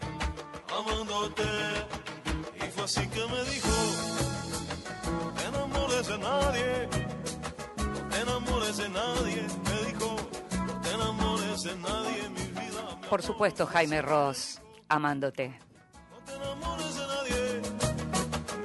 [0.77, 1.43] amándote.
[2.55, 3.69] Y fue así que me dijo,
[5.11, 6.89] no te enamores de nadie,
[7.77, 9.47] no te enamores de nadie.
[9.65, 10.15] Me dijo,
[10.65, 12.99] no te enamores de nadie, mi vida.
[13.09, 15.59] Por supuesto, Jaime Ross, amándote.
[16.09, 17.61] No te enamores de nadie,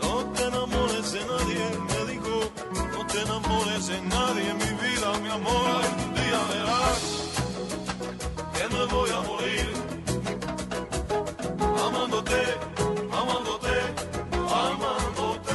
[0.00, 1.64] no te enamores de nadie.
[1.88, 2.52] Me dijo,
[2.92, 5.80] no te enamores de nadie, mi vida, mi amor.
[6.06, 7.00] Un día verás
[8.54, 9.95] que me voy a morir.
[12.06, 12.40] Amándote,
[13.10, 13.68] amándote,
[14.54, 15.52] amándote.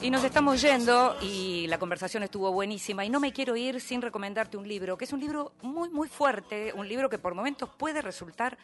[0.00, 4.00] Y nos estamos yendo y la conversación estuvo buenísima y no me quiero ir sin
[4.00, 7.70] recomendarte un libro, que es un libro muy, muy fuerte, un libro que por momentos
[7.76, 8.56] puede resultar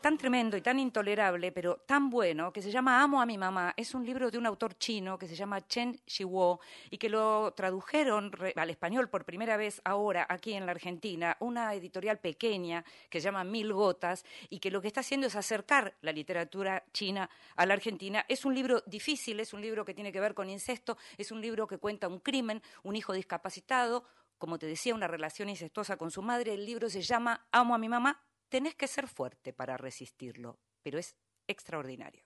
[0.00, 3.74] tan tremendo y tan intolerable, pero tan bueno, que se llama Amo a mi mamá.
[3.76, 7.52] Es un libro de un autor chino que se llama Chen Shiwo y que lo
[7.54, 13.20] tradujeron al español por primera vez ahora aquí en la Argentina, una editorial pequeña que
[13.20, 17.28] se llama Mil Gotas y que lo que está haciendo es acercar la literatura china
[17.56, 18.24] a la Argentina.
[18.28, 21.40] Es un libro difícil, es un libro que tiene que ver con incesto, es un
[21.40, 24.04] libro que cuenta un crimen, un hijo discapacitado,
[24.38, 26.54] como te decía, una relación incestuosa con su madre.
[26.54, 28.22] El libro se llama Amo a mi mamá.
[28.48, 31.16] Tenés que ser fuerte para resistirlo, pero es
[31.48, 32.22] extraordinario.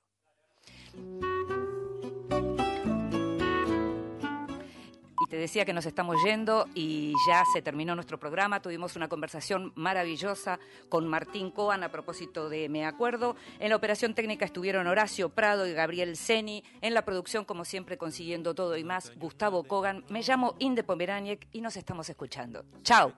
[5.23, 8.61] Y te decía que nos estamos yendo y ya se terminó nuestro programa.
[8.61, 10.59] Tuvimos una conversación maravillosa
[10.89, 13.37] con Martín Coan a propósito de Me Acuerdo.
[13.59, 16.65] En la operación técnica estuvieron Horacio Prado y Gabriel Seni.
[16.81, 20.05] En la producción, como siempre, consiguiendo todo y más, Gustavo Kogan.
[20.09, 22.65] Me llamo Inde Pomeraniec y nos estamos escuchando.
[22.83, 23.13] Chao.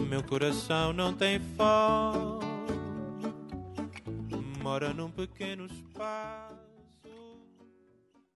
[0.00, 2.46] Meu coração não tem fome.
[4.62, 6.55] Mora num pequeno espaço.